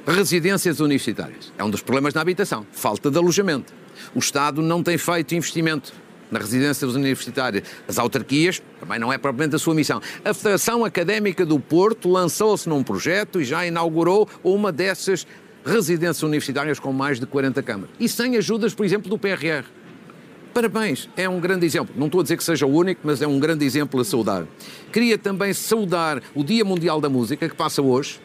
Residências 0.07 0.81
universitárias. 0.81 1.53
É 1.57 1.64
um 1.64 1.71
dos 1.71 1.83
problemas 1.83 2.14
na 2.14 2.21
habitação. 2.21 2.66
Falta 2.73 3.11
de 3.11 3.18
alojamento. 3.18 3.73
O 4.14 4.18
Estado 4.18 4.62
não 4.62 4.83
tem 4.83 4.99
feito 4.99 5.35
investimento 5.35 5.92
na 6.31 6.38
residência 6.38 6.87
universitárias. 6.87 7.64
As 7.87 7.99
autarquias 7.99 8.62
também 8.81 8.99
não 8.99 9.12
é 9.12 9.18
propriamente 9.18 9.57
a 9.57 9.59
sua 9.59 9.75
missão. 9.75 10.01
A 10.25 10.35
Federação 10.35 10.85
Académica 10.85 11.44
do 11.44 11.59
Porto 11.59 12.09
lançou-se 12.09 12.68
num 12.68 12.83
projeto 12.83 13.40
e 13.40 13.44
já 13.44 13.66
inaugurou 13.66 14.29
uma 14.42 14.71
dessas 14.71 15.27
residências 15.64 16.23
universitárias 16.23 16.79
com 16.79 16.92
mais 16.92 17.18
de 17.18 17.27
40 17.27 17.62
câmaras. 17.62 17.90
E 17.99 18.09
sem 18.09 18.37
ajudas, 18.37 18.75
por 18.75 18.85
exemplo, 18.85 19.09
do 19.09 19.18
PRR. 19.18 19.64
Parabéns, 20.55 21.09
é 21.16 21.29
um 21.29 21.38
grande 21.38 21.66
exemplo. 21.66 21.94
Não 21.97 22.07
estou 22.07 22.21
a 22.21 22.23
dizer 22.23 22.37
que 22.37 22.44
seja 22.44 22.66
o 22.66 22.75
único, 22.75 23.03
mas 23.05 23.23
é 23.23 23.27
um 23.27 23.38
grande 23.38 23.64
exemplo 23.64 24.01
a 24.01 24.05
saudar. 24.05 24.47
Queria 24.92 25.16
também 25.16 25.53
saudar 25.53 26.23
o 26.35 26.42
Dia 26.42 26.64
Mundial 26.64 27.01
da 27.01 27.09
Música, 27.09 27.49
que 27.49 27.55
passa 27.55 27.81
hoje, 27.81 28.18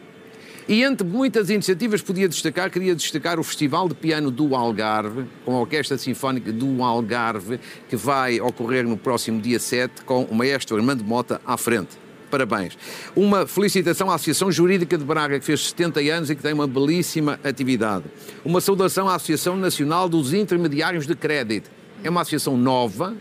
e 0.66 0.82
entre 0.82 1.06
muitas 1.06 1.50
iniciativas 1.50 2.00
podia 2.00 2.26
destacar, 2.26 2.70
queria 2.70 2.94
destacar 2.94 3.38
o 3.38 3.44
Festival 3.44 3.86
de 3.86 3.94
Piano 3.94 4.30
do 4.30 4.56
Algarve, 4.56 5.26
com 5.44 5.54
a 5.54 5.60
Orquestra 5.60 5.98
Sinfónica 5.98 6.50
do 6.50 6.82
Algarve, 6.82 7.60
que 7.88 7.96
vai 7.96 8.40
ocorrer 8.40 8.88
no 8.88 8.96
próximo 8.96 9.42
dia 9.42 9.58
7, 9.58 10.02
com 10.06 10.24
o 10.24 10.34
maestro 10.34 10.76
Armando 10.76 11.04
Mota 11.04 11.38
à 11.44 11.58
frente. 11.58 12.03
Parabéns. 12.34 12.76
Uma 13.14 13.46
felicitação 13.46 14.10
à 14.10 14.16
Associação 14.16 14.50
Jurídica 14.50 14.98
de 14.98 15.04
Braga, 15.04 15.38
que 15.38 15.46
fez 15.46 15.68
70 15.68 16.00
anos 16.00 16.30
e 16.30 16.34
que 16.34 16.42
tem 16.42 16.52
uma 16.52 16.66
belíssima 16.66 17.38
atividade. 17.44 18.06
Uma 18.44 18.60
saudação 18.60 19.08
à 19.08 19.14
Associação 19.14 19.56
Nacional 19.56 20.08
dos 20.08 20.32
Intermediários 20.32 21.06
de 21.06 21.14
Crédito. 21.14 21.70
É 22.02 22.10
uma 22.10 22.22
associação 22.22 22.56
nova, 22.56 23.14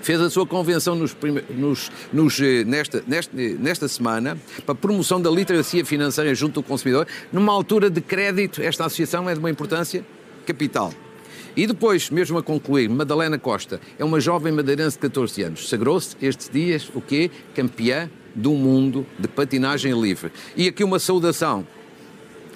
fez 0.00 0.18
a 0.22 0.30
sua 0.30 0.46
convenção 0.46 0.94
nos, 0.94 1.14
nos, 1.50 1.92
nos, 2.10 2.40
eh, 2.40 2.64
nesta, 2.64 3.04
nesta, 3.06 3.36
nesta 3.36 3.88
semana 3.88 4.38
para 4.64 4.74
promoção 4.74 5.20
da 5.20 5.30
literacia 5.30 5.84
financeira 5.84 6.34
junto 6.34 6.62
do 6.62 6.62
consumidor. 6.62 7.06
Numa 7.30 7.52
altura 7.52 7.90
de 7.90 8.00
crédito, 8.00 8.62
esta 8.62 8.86
associação 8.86 9.28
é 9.28 9.34
de 9.34 9.38
uma 9.38 9.50
importância 9.50 10.02
capital. 10.46 10.94
E 11.56 11.66
depois, 11.66 12.10
mesmo 12.10 12.36
a 12.36 12.42
concluir, 12.42 12.88
Madalena 12.88 13.38
Costa 13.38 13.80
é 13.98 14.04
uma 14.04 14.18
jovem 14.18 14.52
madeirense 14.52 14.96
de 14.96 15.02
14 15.02 15.42
anos. 15.42 15.68
Sagrou-se 15.68 16.16
estes 16.20 16.48
dias 16.48 16.90
o 16.94 17.00
quê? 17.00 17.30
Campeã 17.54 18.10
do 18.34 18.52
mundo 18.52 19.06
de 19.18 19.28
patinagem 19.28 19.98
livre. 20.00 20.32
E 20.56 20.66
aqui 20.66 20.82
uma 20.82 20.98
saudação 20.98 21.64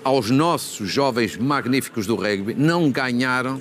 aos 0.03 0.31
nossos 0.31 0.91
jovens 0.91 1.37
magníficos 1.37 2.07
do 2.07 2.17
rugby. 2.17 2.55
Não 2.55 2.91
ganharam 2.91 3.61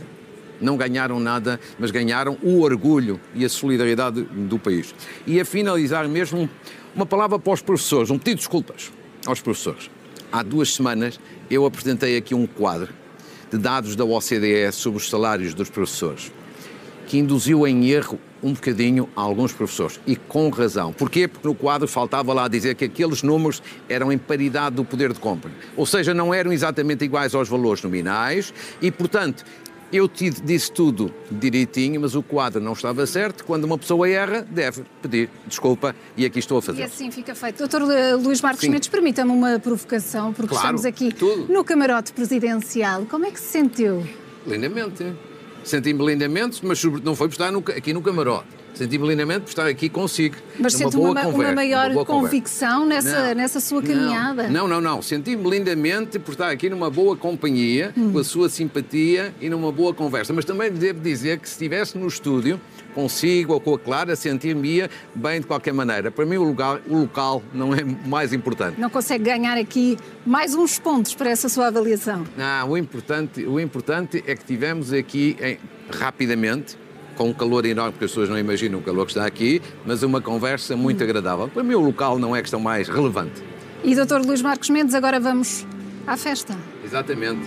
não 0.59 0.75
ganharam 0.75 1.19
nada, 1.19 1.59
mas 1.77 1.91
ganharam 1.91 2.35
o 2.41 2.61
orgulho 2.61 3.19
e 3.35 3.45
a 3.45 3.49
solidariedade 3.49 4.23
do 4.23 4.57
país. 4.57 4.91
E 5.27 5.39
a 5.39 5.45
finalizar 5.45 6.07
mesmo, 6.09 6.49
uma 6.95 7.05
palavra 7.05 7.37
para 7.37 7.53
os 7.53 7.61
professores, 7.61 8.09
um 8.09 8.17
pedido 8.17 8.37
de 8.37 8.41
desculpas 8.41 8.91
aos 9.27 9.39
professores. 9.39 9.87
Há 10.31 10.41
duas 10.41 10.73
semanas 10.73 11.19
eu 11.47 11.63
apresentei 11.63 12.17
aqui 12.17 12.33
um 12.33 12.47
quadro 12.47 12.91
de 13.51 13.57
dados 13.57 13.95
da 13.95 14.03
OCDE 14.03 14.71
sobre 14.71 14.97
os 14.97 15.09
salários 15.09 15.53
dos 15.53 15.69
professores, 15.69 16.31
que 17.07 17.17
induziu 17.17 17.65
em 17.67 17.89
erro 17.89 18.19
um 18.43 18.53
bocadinho 18.53 19.09
a 19.15 19.21
alguns 19.21 19.51
professores. 19.51 19.99
E 20.05 20.15
com 20.15 20.49
razão. 20.49 20.93
Porquê? 20.93 21.27
Porque 21.27 21.47
no 21.47 21.55
quadro 21.55 21.87
faltava 21.87 22.33
lá 22.33 22.47
dizer 22.47 22.75
que 22.75 22.85
aqueles 22.85 23.23
números 23.23 23.61
eram 23.89 24.11
em 24.11 24.17
paridade 24.17 24.75
do 24.75 24.85
poder 24.85 25.13
de 25.13 25.19
compra. 25.19 25.51
Ou 25.75 25.85
seja, 25.85 26.13
não 26.13 26.33
eram 26.33 26.51
exatamente 26.51 27.03
iguais 27.03 27.33
aos 27.33 27.49
valores 27.49 27.81
nominais 27.81 28.53
e, 28.81 28.91
portanto, 28.91 29.43
eu 29.91 30.09
disse 30.43 30.71
tudo 30.71 31.13
direitinho, 31.31 32.01
mas 32.01 32.15
o 32.15 32.23
quadro 32.23 32.61
não 32.61 32.73
estava 32.73 33.05
certo. 33.05 33.43
Quando 33.45 33.63
uma 33.63 33.77
pessoa 33.77 34.07
erra, 34.09 34.41
deve 34.49 34.83
pedir 35.01 35.29
desculpa 35.45 35.95
e 36.15 36.25
aqui 36.25 36.39
estou 36.39 36.57
a 36.57 36.61
fazer. 36.61 36.81
E 36.81 36.83
assim 36.83 37.11
fica 37.11 37.33
feito. 37.33 37.57
Doutor 37.59 37.83
Luís 38.21 38.41
Marcos 38.41 38.61
Sim. 38.61 38.69
Mendes, 38.69 38.89
permita-me 38.89 39.31
uma 39.31 39.59
provocação, 39.59 40.33
porque 40.33 40.49
claro, 40.49 40.75
estamos 40.75 40.85
aqui 40.85 41.13
tudo. 41.13 41.51
no 41.51 41.63
camarote 41.63 42.11
presidencial. 42.11 43.05
Como 43.05 43.25
é 43.25 43.31
que 43.31 43.39
se 43.39 43.47
sentiu? 43.47 44.05
Lindamente. 44.45 45.13
Senti-me 45.63 46.05
lindamente, 46.05 46.65
mas 46.65 46.81
não 47.03 47.15
foi 47.15 47.27
por 47.27 47.33
estar 47.33 47.51
no, 47.51 47.59
aqui 47.59 47.91
no 47.93 48.01
camarote. 48.01 48.56
Senti-me 48.77 49.07
lindamente 49.07 49.41
por 49.41 49.49
estar 49.49 49.65
aqui 49.65 49.89
consigo. 49.89 50.35
Mas 50.59 50.73
sente 50.73 50.95
uma, 50.95 51.09
uma, 51.11 51.27
uma, 51.27 51.51
maior 51.51 51.89
uma 51.91 52.05
convicção 52.05 52.85
nessa, 52.85 53.33
nessa 53.33 53.59
sua 53.59 53.81
caminhada? 53.81 54.47
Não, 54.49 54.67
não, 54.67 54.79
não. 54.79 55.01
Senti-me 55.01 55.49
lindamente 55.49 56.19
por 56.19 56.31
estar 56.31 56.49
aqui 56.49 56.69
numa 56.69 56.89
boa 56.89 57.17
companhia, 57.17 57.91
hum. 57.97 58.11
com 58.11 58.19
a 58.19 58.23
sua 58.23 58.49
simpatia 58.49 59.33
e 59.41 59.49
numa 59.49 59.71
boa 59.71 59.93
conversa. 59.93 60.31
Mas 60.31 60.45
também 60.45 60.71
devo 60.71 60.99
dizer 60.99 61.39
que 61.39 61.47
se 61.47 61.55
estivesse 61.55 61.97
no 61.97 62.07
estúdio, 62.07 62.61
consigo 62.93 63.53
ou 63.53 63.59
com 63.59 63.73
a 63.73 63.79
Clara, 63.79 64.15
sentir-me 64.15 64.89
bem 65.15 65.41
de 65.41 65.47
qualquer 65.47 65.73
maneira. 65.73 66.11
Para 66.11 66.25
mim, 66.25 66.37
o, 66.37 66.43
lugar, 66.43 66.81
o 66.87 66.97
local 66.97 67.41
não 67.53 67.73
é 67.73 67.83
mais 67.83 68.33
importante. 68.33 68.79
Não 68.79 68.89
consegue 68.89 69.23
ganhar 69.23 69.57
aqui 69.57 69.97
mais 70.25 70.53
uns 70.53 70.77
pontos 70.77 71.15
para 71.15 71.29
essa 71.29 71.49
sua 71.49 71.67
avaliação? 71.67 72.25
Não, 72.37 72.71
o 72.71 72.77
importante, 72.77 73.45
o 73.45 73.59
importante 73.59 74.23
é 74.27 74.35
que 74.35 74.43
tivemos 74.43 74.93
aqui 74.93 75.35
em, 75.39 75.57
rapidamente 75.95 76.77
com 77.17 77.29
um 77.29 77.33
calor 77.33 77.65
enorme, 77.65 77.93
porque 77.93 78.05
as 78.05 78.11
pessoas 78.11 78.29
não 78.29 78.37
imaginam 78.37 78.79
o 78.79 78.81
calor 78.81 79.05
que 79.05 79.11
está 79.11 79.25
aqui, 79.25 79.61
mas 79.85 80.03
uma 80.03 80.21
conversa 80.21 80.77
muito 80.77 81.01
hum. 81.01 81.03
agradável. 81.03 81.47
Para 81.49 81.63
mim, 81.63 81.73
o 81.73 81.81
local 81.81 82.19
não 82.19 82.35
é 82.35 82.39
a 82.39 82.41
questão 82.41 82.59
mais 82.59 82.87
relevante. 82.87 83.43
E, 83.83 83.95
doutor 83.95 84.21
Luís 84.25 84.41
Marcos 84.41 84.69
Mendes, 84.69 84.93
agora 84.93 85.19
vamos 85.19 85.65
à 86.05 86.15
festa. 86.15 86.55
Exatamente, 86.85 87.41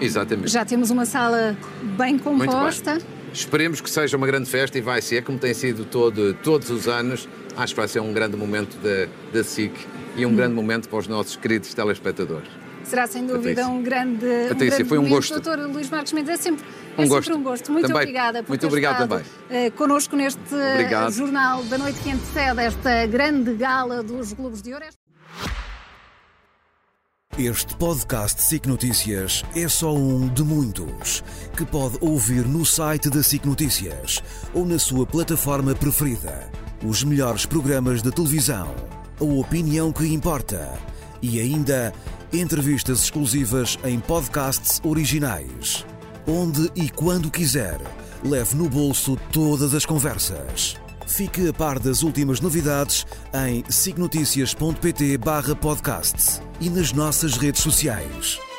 exatamente. 0.00 0.50
Já 0.50 0.64
temos 0.64 0.90
uma 0.90 1.04
sala 1.04 1.56
bem 1.96 2.18
composta. 2.18 2.98
Esperemos 3.32 3.80
que 3.80 3.88
seja 3.88 4.16
uma 4.16 4.26
grande 4.26 4.48
festa 4.48 4.76
e 4.76 4.80
vai 4.80 5.00
ser, 5.00 5.22
como 5.22 5.38
tem 5.38 5.54
sido 5.54 5.84
todo, 5.84 6.34
todos 6.42 6.68
os 6.70 6.88
anos. 6.88 7.28
Acho 7.56 7.74
que 7.74 7.80
vai 7.80 7.88
ser 7.88 8.00
um 8.00 8.12
grande 8.12 8.36
momento 8.36 8.76
da, 8.78 9.06
da 9.32 9.44
SIC 9.44 9.72
e 10.16 10.26
um 10.26 10.30
hum. 10.30 10.36
grande 10.36 10.54
momento 10.54 10.88
para 10.88 10.98
os 10.98 11.06
nossos 11.06 11.36
queridos 11.36 11.72
telespectadores. 11.72 12.59
Será 12.84 13.06
sem 13.06 13.26
dúvida 13.26 13.68
um 13.68 13.82
grande. 13.82 14.26
Um 14.26 14.54
grande 14.56 14.84
foi 14.84 14.98
um 14.98 15.08
gosto. 15.08 15.34
Doutor 15.34 15.58
Luís 15.68 15.88
Marcos 15.90 16.12
Mendes, 16.12 16.30
é 16.30 16.36
sempre 16.36 16.64
um, 16.98 17.02
é 17.02 17.06
gosto. 17.06 17.34
um 17.34 17.42
gosto. 17.42 17.72
Muito 17.72 17.86
também. 17.86 18.02
obrigada 18.02 18.42
por 18.42 18.48
Muito 18.50 18.60
ter 18.60 18.66
obrigado 18.66 19.02
estado 19.02 19.24
também. 19.48 19.66
Uh, 19.68 19.70
connosco 19.72 20.16
neste 20.16 20.54
obrigado. 20.54 21.12
jornal 21.12 21.62
da 21.64 21.78
noite 21.78 22.00
que 22.00 22.10
antecede 22.10 22.60
esta 22.60 23.06
grande 23.06 23.54
gala 23.54 24.02
dos 24.02 24.32
Globos 24.32 24.62
de 24.62 24.72
Ouro. 24.74 24.86
Este 27.38 27.74
podcast 27.76 28.42
SIC 28.42 28.66
Notícias 28.66 29.44
é 29.56 29.66
só 29.68 29.94
um 29.94 30.28
de 30.28 30.42
muitos 30.42 31.22
que 31.56 31.64
pode 31.64 31.96
ouvir 32.00 32.44
no 32.44 32.66
site 32.66 33.08
da 33.08 33.22
SIC 33.22 33.46
Notícias 33.46 34.22
ou 34.52 34.66
na 34.66 34.78
sua 34.78 35.06
plataforma 35.06 35.74
preferida. 35.74 36.50
Os 36.84 37.04
melhores 37.04 37.46
programas 37.46 38.02
de 38.02 38.10
televisão, 38.10 38.74
a 39.18 39.24
opinião 39.24 39.92
que 39.92 40.04
importa 40.06 40.76
e 41.22 41.40
ainda 41.40 41.92
entrevistas 42.32 43.04
exclusivas 43.04 43.78
em 43.84 43.98
podcasts 43.98 44.80
originais. 44.84 45.86
Onde 46.26 46.70
e 46.76 46.90
quando 46.90 47.30
quiser, 47.30 47.80
leve 48.24 48.56
no 48.56 48.68
bolso 48.68 49.16
todas 49.32 49.72
as 49.74 49.86
conversas. 49.86 50.76
Fique 51.06 51.48
a 51.48 51.52
par 51.52 51.78
das 51.78 52.02
últimas 52.02 52.40
novidades 52.40 53.06
em 53.34 53.62
signoticias.pt/podcast 53.68 56.40
e 56.60 56.70
nas 56.70 56.92
nossas 56.92 57.36
redes 57.36 57.62
sociais. 57.62 58.49